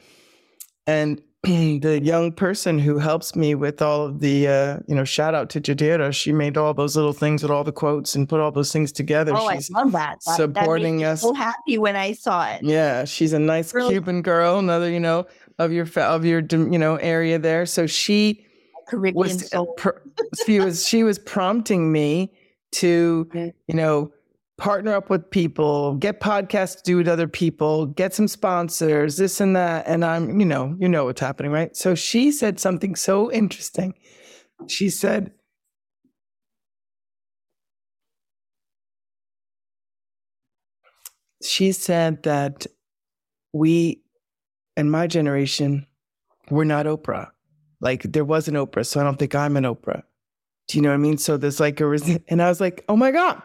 [0.87, 5.35] And the young person who helps me with all of the uh, you know, shout
[5.35, 6.13] out to Jadira.
[6.13, 8.93] She made all those little things with all the quotes and put all those things
[8.93, 9.33] together.
[9.35, 10.19] Oh, I love that.
[10.25, 11.21] That- that supporting me us.
[11.23, 12.63] So happy when I saw it.
[12.63, 15.27] Yeah, she's a nice Really- Cuban girl, another, you know,
[15.59, 17.67] of your of your you know area there.
[17.67, 18.47] So she
[18.89, 19.99] Caribbean was uh, pr-
[20.45, 22.33] she was she was prompting me
[22.73, 23.51] to Yeah.
[23.67, 24.13] you know
[24.59, 29.39] partner up with people get podcasts to do with other people get some sponsors this
[29.41, 32.97] and that and i'm you know you know what's happening right so she said something
[32.97, 33.93] so interesting
[34.67, 35.31] she said
[41.43, 42.67] she said that
[43.53, 44.03] we
[44.77, 45.87] in my generation
[46.51, 47.31] we're not oprah
[47.81, 50.03] like there was an Oprah, so I don't think I'm an Oprah.
[50.69, 51.19] Do you know what I mean?
[51.19, 53.41] So there's like a, and I was like, oh my God,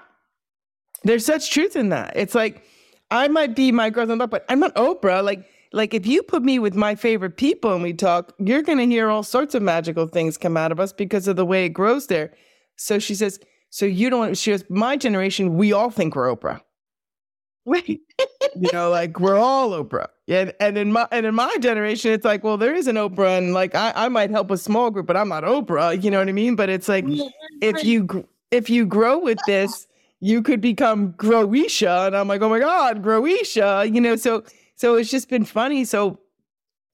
[1.04, 2.14] there's such truth in that.
[2.16, 2.64] It's like,
[3.12, 5.24] I might be my girl, but I'm not Oprah.
[5.24, 8.78] Like, like if you put me with my favorite people and we talk, you're going
[8.78, 11.66] to hear all sorts of magical things come out of us because of the way
[11.66, 12.34] it grows there.
[12.78, 16.62] So she says, so you don't, she goes, my generation, we all think we're Oprah
[17.66, 18.02] Wait,
[18.56, 20.08] you know, like we're all Oprah.
[20.32, 23.38] And and in my and in my generation, it's like, well, there is an Oprah,
[23.38, 26.02] and like I, I might help a small group, but I'm not Oprah.
[26.02, 26.56] You know what I mean?
[26.56, 27.06] But it's like
[27.62, 29.88] if you if you grow with this,
[30.22, 33.94] you could become Groweesha, and I'm like, oh my God, Groweesha.
[33.94, 34.44] You know, so
[34.76, 35.84] so it's just been funny.
[35.84, 36.20] So,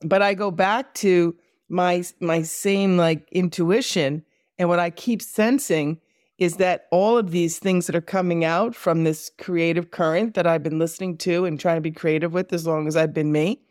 [0.02, 1.36] but I go back to
[1.70, 4.26] my my same like intuition,
[4.58, 6.00] and what I keep sensing
[6.38, 10.46] is that all of these things that are coming out from this creative current that
[10.46, 13.32] I've been listening to and trying to be creative with as long as I've been
[13.32, 13.62] me,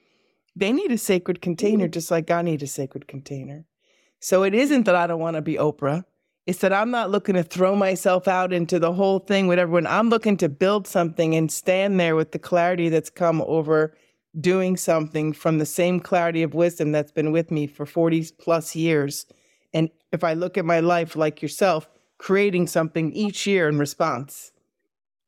[0.57, 1.93] they need a sacred container mm-hmm.
[1.93, 3.67] just like I need a sacred container.
[4.19, 6.05] So it isn't that I don't want to be Oprah.
[6.47, 9.87] It's that I'm not looking to throw myself out into the whole thing with everyone.
[9.87, 13.95] I'm looking to build something and stand there with the clarity that's come over
[14.41, 18.77] doing something from the same clarity of wisdom that's been with me for 40 plus
[18.77, 19.27] years.
[19.75, 21.89] And if I look at my life like yourself,
[22.19, 24.53] creating something each year in response.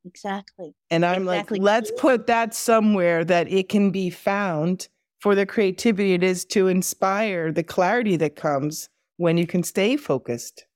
[0.04, 0.74] Exactly.
[0.90, 1.58] And I'm Exactly.
[1.58, 4.88] like, let's put that somewhere that it can be found
[5.20, 9.96] for the creativity it is to inspire the clarity that comes when you can stay
[9.96, 10.66] focused.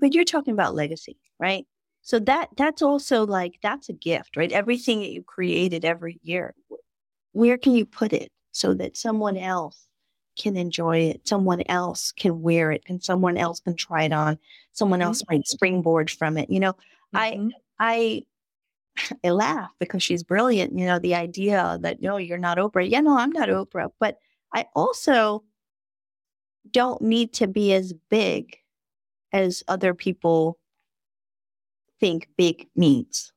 [0.00, 1.66] But you're talking about legacy, right?
[2.00, 4.50] So that that's also like that's a gift, right?
[4.50, 6.54] Everything that you created every year.
[7.32, 9.86] Where can you put it so that someone else
[10.36, 14.38] can enjoy it, someone else can wear it, and someone else can try it on,
[14.72, 15.04] someone Mhm.
[15.04, 16.50] else might springboard from it.
[16.50, 16.76] You know,
[17.14, 17.52] I Mhm.
[17.78, 18.22] I
[19.24, 20.78] I laugh because she's brilliant.
[20.78, 22.88] You know, the idea that no, you're not Oprah.
[22.88, 23.90] Yeah, no, I'm not Oprah.
[23.98, 24.18] But
[24.54, 25.44] I also
[26.70, 28.56] don't need to be as big
[29.32, 30.58] as other people
[32.00, 33.32] think big means.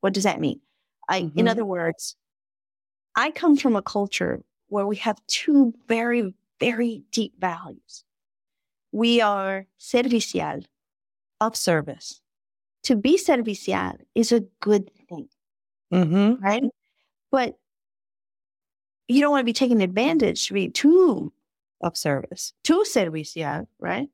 [0.00, 0.60] What does that mean?
[1.08, 1.48] I, in Mhm.
[1.48, 2.16] other words,
[3.16, 8.04] I come from a culture where we have two very, very deep values.
[8.92, 10.60] We are servicial,
[11.40, 12.20] of service.
[12.84, 15.28] To be servicial is a good thing,
[15.92, 16.40] Mhm.
[16.42, 16.64] right?
[17.30, 17.58] But
[19.08, 21.32] you don't want to be taken advantage to be too
[21.80, 24.08] of service, too servicial, right?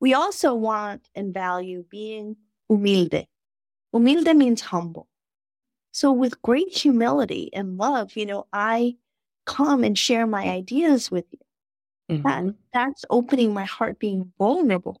[0.00, 2.36] We also want and value being
[2.68, 3.26] humilde.
[3.92, 5.08] Humilde means humble.
[5.92, 8.96] So with great humility and love, you know, I
[9.44, 11.38] come and share my ideas with you.
[12.22, 12.56] That, Mhm.
[12.72, 15.00] that's opening my heart, being vulnerable,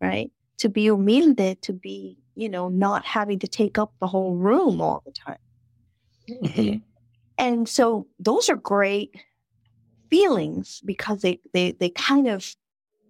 [0.00, 0.30] right?
[0.58, 4.80] To be humilde, to be, you know, not having to take up the whole room
[4.80, 5.38] all the time.
[6.28, 6.82] Mhm.
[7.36, 9.14] And so those are great
[10.10, 12.56] feelings because they, they, they kind of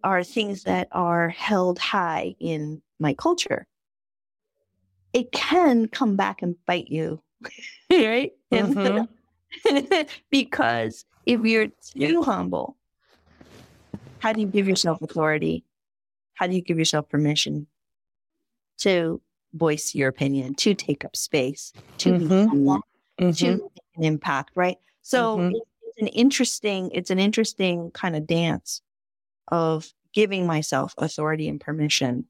[0.04, 3.66] are things that are held high in my culture.
[5.12, 7.22] It can come back and bite you,
[7.90, 8.32] right?
[8.50, 9.08] And- Mhm.
[10.30, 12.76] because if you're too humble,
[14.18, 15.64] how do you give yourself authority?
[16.34, 17.66] How do you give yourself permission
[18.78, 19.20] to
[19.55, 22.18] voice your opinion, to take up space, to Mhm.
[22.18, 22.80] be someone,
[23.20, 23.36] Mhm.
[23.38, 24.78] to make an impact, right?
[25.03, 25.61] So Mhm.
[25.82, 28.82] it's an interesting, it's an interesting kind of dance
[29.49, 32.26] of giving myself authority and permission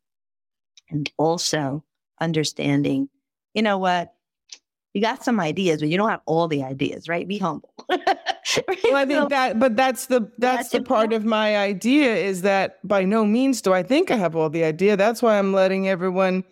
[0.91, 1.85] and also
[2.21, 3.11] understanding,
[3.55, 4.14] you know what?
[4.95, 7.26] You got some ideas, but you don't have all the ideas, right?
[7.26, 7.72] Be humble.
[8.66, 8.78] Right?
[8.82, 12.16] Well, I think So- that, but that's the that's That's the part of my idea
[12.16, 14.97] is that by no means do I think I have all the idea.
[14.97, 16.45] That's why I'm letting everyone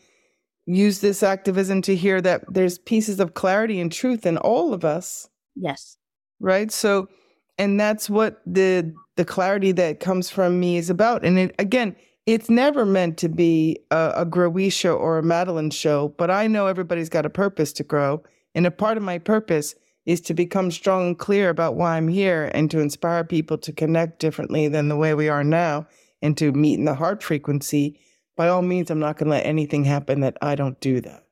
[0.67, 4.85] use this activism to hear that there's pieces of clarity and truth in all of
[4.85, 5.97] us, yes.
[6.39, 6.71] right?
[6.71, 7.09] So,
[7.57, 11.25] and that's what the the clarity that comes from me is about.
[11.25, 11.97] And it again,
[12.27, 16.49] it's never meant to be a, a growy show or a Madeline show, but I
[16.49, 18.23] know everybody's got a purpose to grow,
[18.55, 22.09] and a part of my purpose is to become strong and clear about why I'm
[22.09, 25.87] here and to inspire people to connect differently than the way we are now
[26.23, 27.99] and to meet in the heart frequency.
[28.37, 31.25] By all means, I'm not going to let anything happen that I don't do that.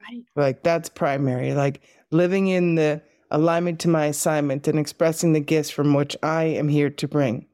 [0.00, 0.22] Right.
[0.36, 1.54] Like that's primary.
[1.54, 1.80] Like
[2.10, 6.68] living in the alignment to my assignment and expressing the gifts from which I am
[6.68, 7.46] here to bring.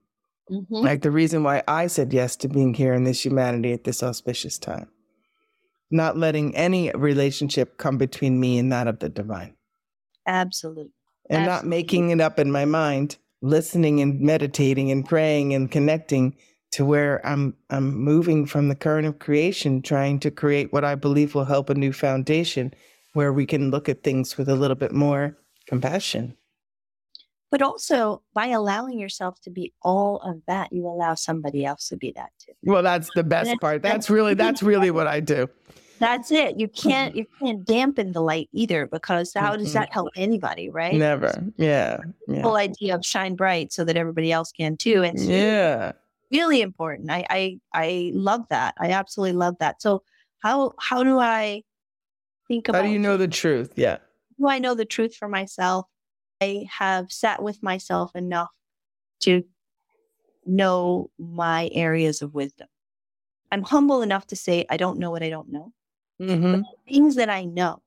[0.50, 0.82] Mhm.
[0.82, 4.02] Like the reason why I said yes to being here in this humanity at this
[4.02, 4.88] auspicious time.
[5.90, 9.56] Not letting any relationship come between me and that of the divine.
[10.26, 10.92] Absolutely.
[11.28, 16.36] And not making it up in my mind, listening and meditating and praying and connecting
[16.72, 20.94] to where I'm I'm moving from the current of creation, trying to create what I
[20.94, 22.74] believe will help a new foundation
[23.12, 25.36] where we can look at things with a little bit more
[25.66, 26.36] compassion.
[27.50, 31.96] But also by allowing yourself to be all of that, you allow somebody else to
[31.96, 32.52] be that too.
[32.62, 33.82] Well, that's the best That's- part.
[33.82, 35.48] that's- really that's really what I do.
[35.98, 36.58] That's it.
[36.58, 37.18] You can't mm-hmm.
[37.18, 40.94] you can't dampen the light either because how does that help anybody, right?
[40.94, 41.30] Never.
[41.58, 41.98] Yeah.
[42.26, 42.40] Yeah.
[42.40, 45.02] whole idea of shine bright so that everybody else can too.
[45.02, 45.92] And it's Yeah.
[46.32, 47.10] really important.
[47.10, 48.76] I, I I love that.
[48.80, 49.82] I absolutely love that.
[49.82, 50.02] So
[50.38, 51.64] how how do I
[52.48, 53.74] think about How do you know the truth?
[53.76, 53.98] Yeah.
[54.38, 55.84] do I know the truth for myself?
[56.40, 58.50] I have sat with myself enough
[59.20, 59.44] to
[60.46, 62.68] know my areas of wisdom.
[63.52, 65.72] I'm humble enough to say I don't know what I don't know.
[66.20, 66.62] Mm-hmm.
[66.88, 67.82] Things that I know,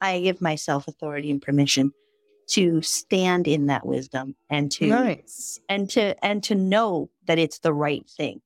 [0.00, 1.92] I give myself authority and permission
[2.48, 5.60] to stand in that wisdom and to Nice.
[5.68, 8.42] and to and to know that it's the right thing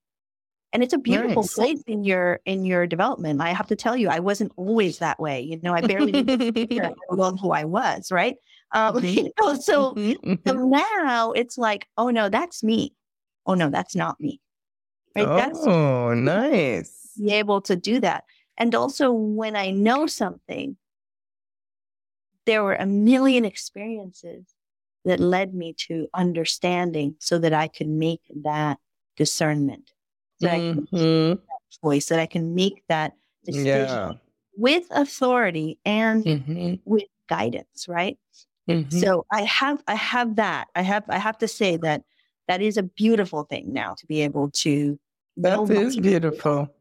[0.73, 1.55] and it's a beautiful Nice.
[1.55, 5.19] place in your in your development i have to tell you i wasn't always that
[5.19, 6.25] way you know i barely knew
[7.41, 8.37] who i was right
[8.73, 10.61] um you know so, Mhm, so mhm.
[10.65, 12.95] now it's like oh no that's me
[13.47, 14.41] oh no that's not me
[15.17, 17.13] right that's Oh, nice.
[17.17, 18.25] be able to do that
[18.59, 20.77] and also when i know something
[22.47, 24.55] there were a million experiences
[25.05, 28.79] that led me to understanding so that I could make that
[29.17, 29.93] discernment,
[30.41, 31.39] that I can Mhm.
[31.83, 33.15] voice, that I can make that
[33.45, 34.13] decision Yeah.
[34.57, 38.19] with authority and Mhm, with guidance, right?
[38.69, 38.93] Mhm.
[38.93, 40.69] So I have I have that.
[40.75, 42.03] I have I have to say that
[42.49, 44.99] that is a beautiful thing now to be able to
[45.37, 46.75] That is beautiful.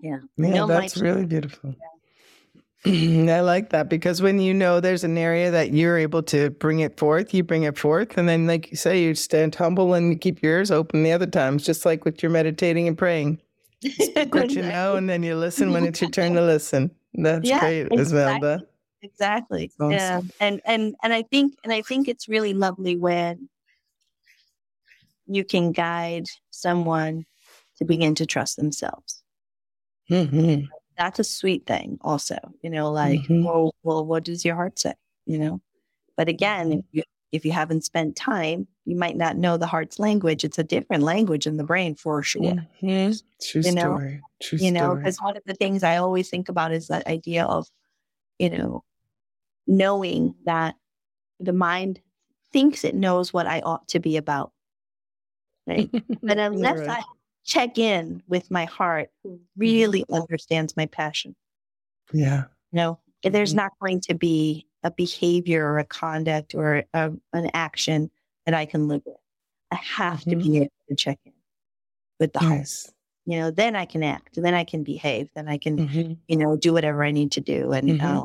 [0.00, 0.18] Yeah.
[0.36, 1.74] Yeah, that's really beautiful.
[2.86, 6.80] I like that because when you know there's an area that you're able to bring
[6.80, 8.18] it forth, you bring it forth.
[8.18, 11.12] And then, like you say, you stand humble and you keep your ears open the
[11.12, 13.40] other times, just like with your meditating and praying.
[13.82, 16.90] Speak what you know, and then you listen when it's your turn to listen.
[17.14, 18.66] That's Yeah, great, Esmilda.
[19.04, 19.70] Exactly.
[19.78, 19.92] Awesome.
[19.92, 20.20] Yeah.
[20.40, 23.48] And and and I think and I think it's really lovely when
[25.26, 27.26] you can guide someone
[27.76, 29.22] to begin to trust themselves.
[30.10, 30.68] Mhm.
[30.96, 32.38] That's a sweet thing also.
[32.62, 33.44] You know, like, Mhm.
[33.44, 34.94] well, well, what does your heart say?
[35.26, 35.60] You know?
[36.16, 37.02] But again, if you
[37.32, 40.44] if you haven't spent time, you might not know the heart's language.
[40.44, 42.54] It's a different language in the brain for sure.
[42.82, 43.22] Mhm.
[43.42, 44.20] True You know, story.
[44.40, 47.44] True you know because one of the things i always think about is that idea
[47.44, 47.66] of
[48.38, 48.84] you know
[49.66, 50.74] knowing that
[51.40, 52.00] the mind
[52.52, 54.52] thinks it knows what i ought to be about
[55.66, 55.90] right
[56.22, 56.90] but unless right.
[56.90, 57.02] i
[57.44, 61.34] check in with my heart who really understands my passion
[62.12, 62.44] yeah.
[62.72, 63.56] you know there's Mhm.
[63.56, 68.10] not going to be a behavior or a conduct or a, an action
[68.46, 69.16] that i can live with
[69.70, 70.42] i have to Mhm.
[70.42, 71.32] be able to check in
[72.20, 72.68] with the heart
[73.26, 76.18] you know then i can act then i can behave then i can Mhm.
[76.28, 77.72] you know, do whatever I need to do.
[77.72, 78.22] And Mhm.
[78.22, 78.24] uh,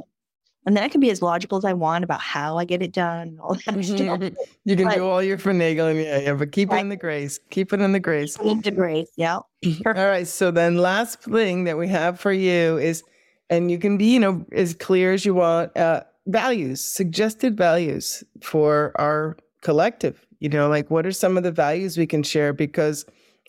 [0.66, 2.92] and then I can be as logical as I want about how I get it
[2.92, 3.76] done all that stuff.
[3.76, 4.36] Mhm.
[4.66, 7.40] You can But- do all your finagling, yeah, yeah, but keep it in the grace.
[7.50, 8.36] Keep it in the grace.
[8.38, 9.10] Into grace.
[9.16, 9.38] Yeah.
[9.38, 9.46] All
[9.86, 10.28] right.
[10.28, 13.04] So then, last thing that we have for you is,
[13.50, 15.76] and you can be, you know, as clear as you want.
[15.78, 20.24] Uh, values, suggested values for our collective.
[20.40, 22.54] You know, like what are some of the values we can share?
[22.54, 23.06] Because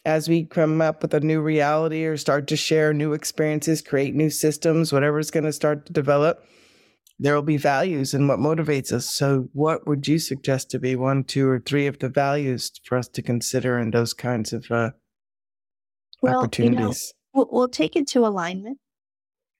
[0.06, 4.14] as we come up with a new reality or start to share new experiences, create
[4.14, 6.42] new systems, whatever is going to start to develop,
[7.22, 9.08] there will be values and what motivates us.
[9.08, 12.96] So, what would you suggest to be one, two, or three of the values for
[12.96, 14.90] us to consider in those kinds of uh,
[16.22, 16.78] well, opportunities?
[17.34, 18.78] You know, we'll, we'll take it to alignment.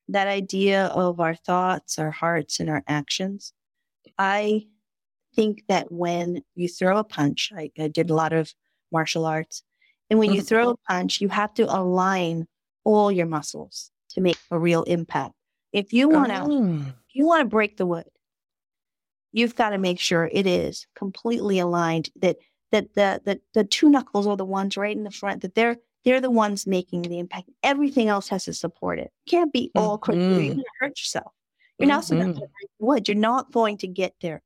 [0.08, 3.52] That idea of our thoughts, our hearts, and our actions.
[4.18, 4.62] I
[5.36, 8.54] think that when you throw a punch, I, I did a lot of
[8.90, 9.62] martial arts,
[10.08, 10.46] and when you mm-hmm.
[10.46, 12.46] throw a punch, you have to align
[12.84, 15.34] all your muscles to make a real impact.
[15.72, 16.84] If you want to, oh.
[17.12, 18.06] you want to break the wood,
[19.32, 22.10] you've got to make sure it is completely aligned.
[22.16, 22.36] That
[22.72, 25.42] that the the the two knuckles are the ones right in the front.
[25.42, 27.50] That they're they're the ones making the impact.
[27.62, 29.12] Everything else has to support it.
[29.26, 30.04] can't be all mm-hmm.
[30.04, 30.22] crooked.
[30.22, 31.32] You're going to hurt yourself.
[31.78, 32.16] You're not mm-hmm.
[32.16, 33.08] going to break the wood.
[33.08, 34.42] You're not going to get there.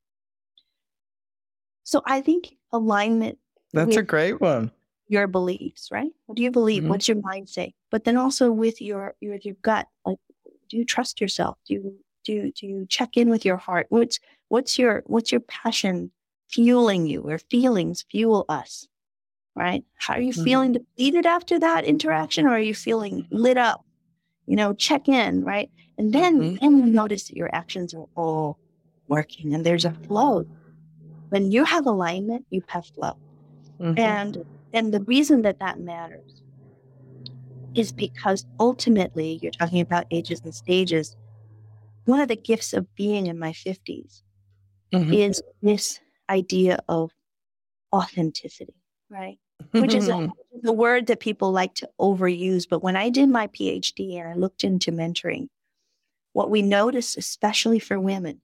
[1.85, 3.39] So I think alignment.
[3.73, 4.71] That's a great one
[5.09, 6.11] your beliefs, right?
[6.27, 6.83] What do you believe?
[6.83, 6.91] Mm-hmm.
[6.91, 7.75] What's your mind say?
[7.91, 10.19] But then also with your your your gut, like
[10.69, 11.59] do you trust yourself?
[11.67, 13.87] Do you do you, do you check in with your heart?
[13.91, 16.11] What's what's your what's your passion
[16.49, 18.89] fueling you or feelings fuel us?
[19.55, 19.85] Right?
[19.97, 20.45] How are you mm-hmm.
[20.45, 23.85] feeling depleted after that interaction or are you feeling lit up?
[24.47, 25.71] You know, check in, right?
[25.97, 26.57] And then mm-hmm.
[26.57, 28.59] then you notice that your actions are all
[29.09, 30.47] working and there's a flow.
[31.29, 33.17] When you have alignment, you have flow.
[33.81, 33.99] Mm-hmm.
[33.99, 36.43] And and the reason that that matters
[37.75, 41.17] is because ultimately, you're talking about ages and stages.
[42.05, 44.23] One of the gifts of being in my 50s
[44.93, 45.13] mm-hmm.
[45.13, 47.13] is this idea of
[47.93, 48.75] authenticity,
[49.09, 49.39] right?
[49.73, 50.31] Which is a,
[50.63, 52.69] the word that people like to overuse.
[52.69, 55.49] But when I did my PhD and I looked into mentoring,
[56.33, 58.41] what we noticed, especially for women,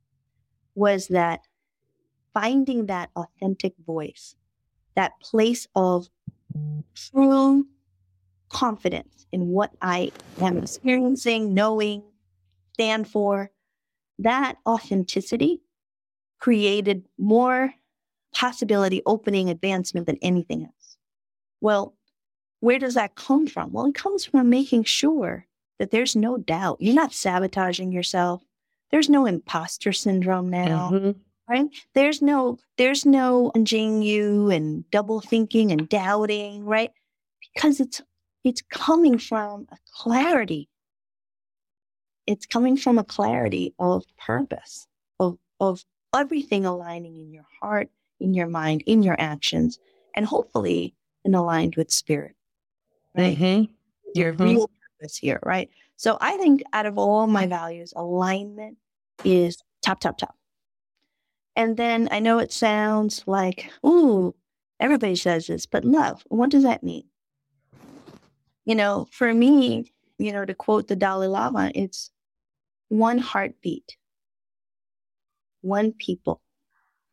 [0.75, 1.41] was that
[2.33, 4.37] finding that authentic voice,
[4.95, 6.09] that place of
[6.95, 7.67] true
[8.51, 12.03] confidence in what I am experiencing, knowing,
[12.75, 13.51] stand for,
[14.19, 15.63] that authenticity
[16.41, 17.73] created more
[18.35, 20.97] possibility, opening, advancement than anything else.
[21.61, 21.95] Well,
[22.61, 23.73] where does that come from?
[23.73, 25.47] Well, it comes from making sure
[25.79, 26.79] that there's no doubt.
[26.81, 28.43] You're not sabotaging yourself.
[28.91, 30.91] There's no imposter syndrome now.
[30.93, 31.11] Mm-hmm
[31.51, 31.67] right?
[31.95, 36.93] There's no, there's no judging you and double thinking and doubting, right?
[37.53, 38.01] Because it's,
[38.45, 40.69] it's coming from a clarity.
[42.27, 44.87] It's coming from a clarity of purpose,
[45.19, 45.85] of, of
[46.15, 49.79] everything aligning in your heart, in your mind, in your actions,
[50.15, 52.35] and hopefully in aligned with spirit,
[53.17, 53.37] right?
[53.37, 53.73] Mm-hmm.
[54.15, 54.43] Your mm-hmm.
[54.43, 55.69] real purpose here, right?
[55.97, 58.79] So I think out of all my values, alignment
[59.25, 60.35] is top, top, top.
[61.57, 64.35] And then I know it sounds like, ooh,
[64.79, 67.05] everybody says this, but love, what does that mean?
[68.71, 72.13] You know, for me, you know, to quote the Dalai Lama, it's
[72.89, 73.97] one heartbeat,
[75.63, 76.41] one people,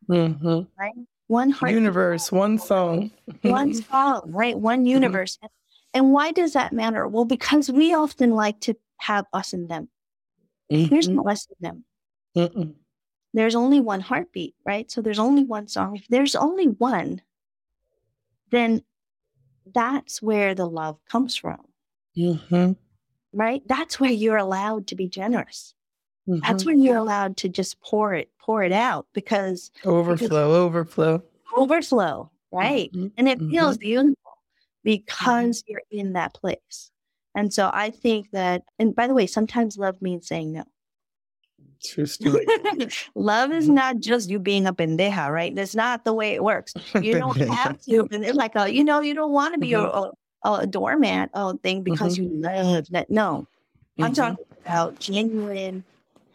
[0.08, 0.60] mm-hmm.
[0.78, 0.94] right?
[1.26, 3.10] One heart, universe, one song,
[3.42, 4.56] one song, right?
[4.56, 4.86] One mm-hmm.
[4.86, 5.36] universe.
[5.38, 5.46] Mm-hmm.
[5.94, 7.08] And why does that matter?
[7.08, 9.88] Well, because we often like to have us and them.
[10.70, 10.94] Mm-hmm.
[10.94, 11.84] There's no us and them.
[12.36, 12.74] Mm-mm
[13.34, 14.90] there's only one heartbeat, right?
[14.90, 15.96] So there's only one song.
[15.96, 17.20] If there's only one,
[18.50, 18.82] then
[19.74, 21.60] that's where the love comes from.
[22.16, 22.72] Mm-hmm.
[23.32, 23.62] Right?
[23.66, 25.74] That's where you're allowed to be generous.
[26.28, 26.40] Mm-hmm.
[26.46, 31.22] That's when you're allowed to just pour it, pour it out because overflow, because overflow,
[31.56, 32.92] overflow, right?
[32.92, 33.08] Mm-hmm.
[33.16, 33.80] And it feels mm-hmm.
[33.80, 34.38] beautiful
[34.84, 36.90] because you're in that place.
[37.34, 40.64] And so I think that, and by the way, sometimes love means saying no.
[41.84, 42.46] True story.
[43.14, 45.54] Love is not just you being a pendeja, right?
[45.54, 46.74] That's not the way it works.
[47.00, 48.08] You don't have to.
[48.10, 50.48] And it's like a, you know, you don't want to be mm-hmm.
[50.48, 52.34] a, a, doormat uh, thing because mm-hmm.
[52.34, 53.10] you love that.
[53.10, 53.46] No,
[53.98, 54.04] mm-hmm.
[54.04, 55.84] I'm talking about genuine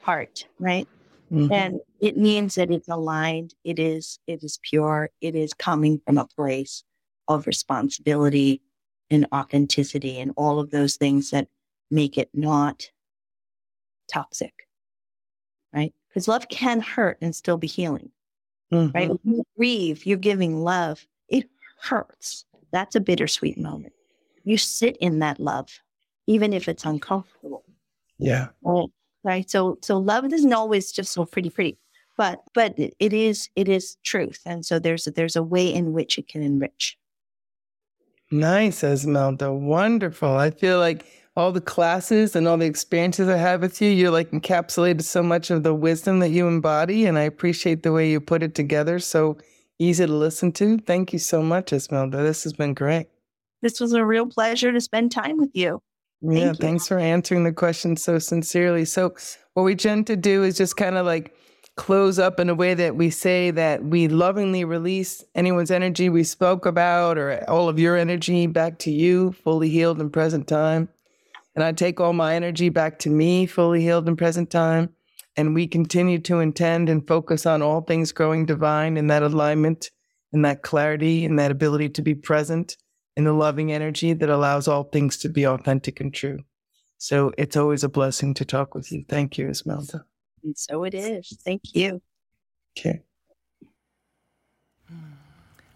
[0.02, 0.88] heart, right?
[1.32, 1.52] Mm-hmm.
[1.52, 3.54] And it means that it's aligned.
[3.64, 4.20] It is.
[4.28, 5.10] It is pure.
[5.20, 6.84] It is coming from a place
[7.28, 8.62] of responsibility
[9.10, 11.48] and authenticity and all of those things that
[11.92, 12.90] make it not
[14.12, 14.63] toxic
[15.74, 15.94] right?
[16.08, 18.12] Because love can hurt and still be healing,
[18.72, 18.92] mm-hmm.
[18.96, 19.10] right?
[19.10, 21.06] When you grieve, you're giving love.
[21.30, 21.50] It
[21.82, 22.46] hurts.
[22.72, 23.94] That's a bittersweet moment.
[24.44, 25.70] You sit in that love,
[26.28, 27.64] even if it's uncomfortable.
[28.20, 28.50] Yeah.
[28.62, 28.90] Right.
[29.24, 29.50] right?
[29.50, 31.78] So, so love isn't always just so pretty, pretty,
[32.18, 35.74] but but it, it is it is truth, and so there's a, there's a way
[35.74, 36.98] in which it can enrich.
[38.32, 39.58] Nice, Esmilda.
[39.58, 40.36] Wonderful.
[40.36, 41.06] I feel like
[41.36, 43.90] all the classes and all the experiences I have with you.
[43.90, 47.92] You're like encapsulated so much of the wisdom that you embody, and I appreciate the
[47.92, 49.00] way you put it together.
[49.00, 49.38] So
[49.80, 50.78] easy to listen to.
[50.78, 52.24] Thank you so much, Esmilda.
[52.24, 53.08] This has been great.
[53.62, 55.82] This was a real pleasure to spend time with you.
[56.22, 56.54] Thank yeah, you.
[56.54, 58.86] thanks for answering the question so sincerely.
[58.86, 59.16] So,
[59.56, 61.36] what we tend to do is just kind of like
[61.76, 66.24] close up in a way that we say that we lovingly release anyone's energy we
[66.24, 70.88] spoke about or all of your energy back to you, fully healed in present time.
[71.56, 74.90] And I take all my energy back to me, fully healed in present time.
[75.36, 79.90] And we continue to intend and focus on all things growing divine in that alignment,
[80.32, 82.78] in that clarity, in that ability to be present
[83.16, 86.40] in the loving energy that allows all things to be authentic and true.
[86.98, 89.06] So it's always a blessing to talk with you.
[89.08, 90.04] Thank you, Esmilda.
[90.44, 91.38] And so it is.
[91.44, 92.02] Thank you.
[92.78, 93.02] Okay.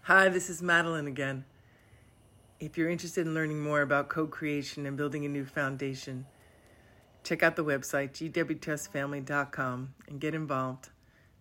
[0.02, 1.44] Hi, this is Madeline again.
[2.60, 6.26] If you're interested in learning more about co creation and building a new foundation,
[7.22, 10.88] check out the website gwtsfamily.com and get involved.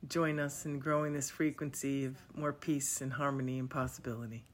[0.08, 4.46] Join us in growing this frequency of more peace and harmony and possibility.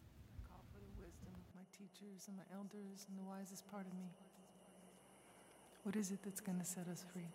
[0.47, 3.93] Call for the wisdom of my teachers and my elders and the wisest part of
[3.95, 4.07] me.
[5.84, 7.28] What is it that's going to set us free?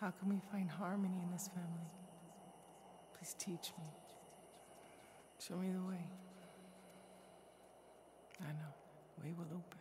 [0.00, 1.90] How can we find harmony in this family?
[3.18, 3.86] Please teach me.
[5.40, 6.21] Show me the way.
[8.42, 8.72] I know,
[9.22, 9.78] way will open.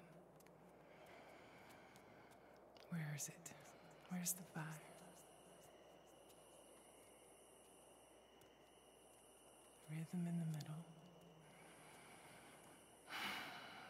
[2.89, 3.51] Where is it?
[4.09, 4.65] Where's the fire?
[9.89, 10.85] Rhythm in the middle.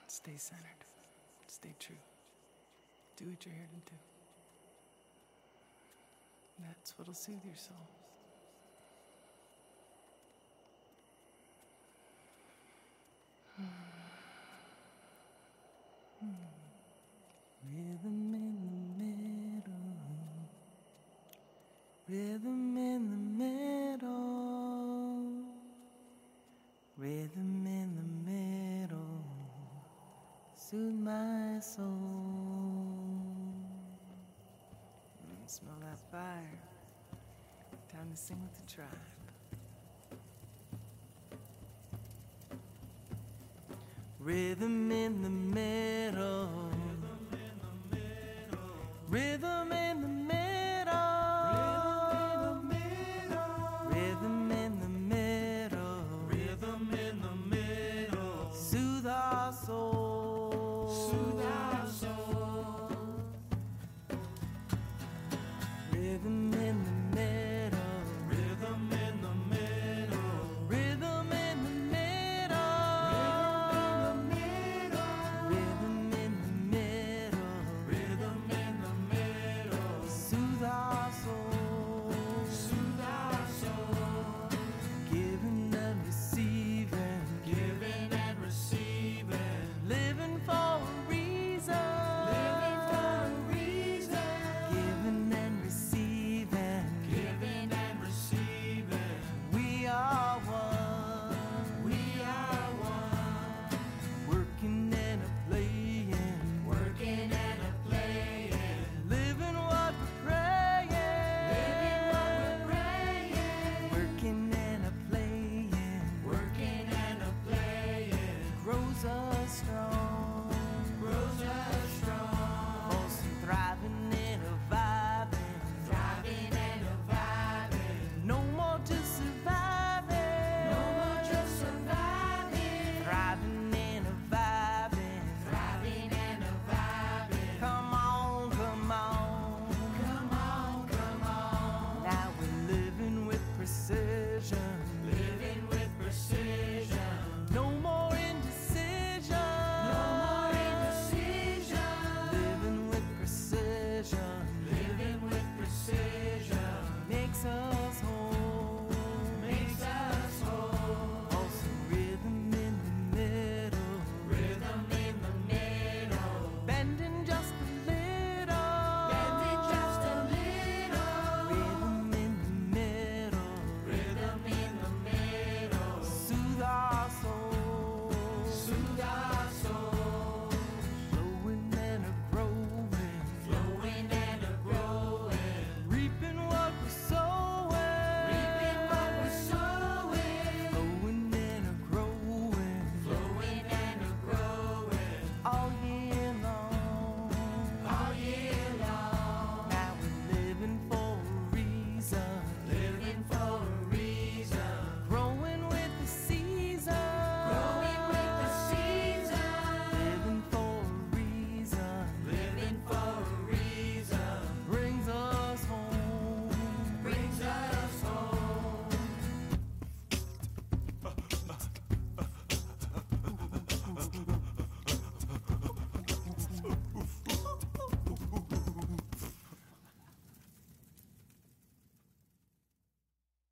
[0.08, 0.86] Stay centered.
[1.48, 1.96] Stay true.
[3.18, 3.98] Do what you're here to do.
[6.68, 8.01] That's what'll soothe your soul.
[16.22, 16.38] Rhythm
[18.36, 18.70] in the
[19.04, 19.74] middle.
[22.08, 25.26] Rhythm in the middle.
[26.96, 29.26] Rhythm in the middle.
[30.54, 31.88] Soothe my soul.
[35.26, 36.60] Mm, smell that fire.
[37.92, 38.88] Time to sing with the tribe.
[44.20, 45.81] Rhythm in the middle.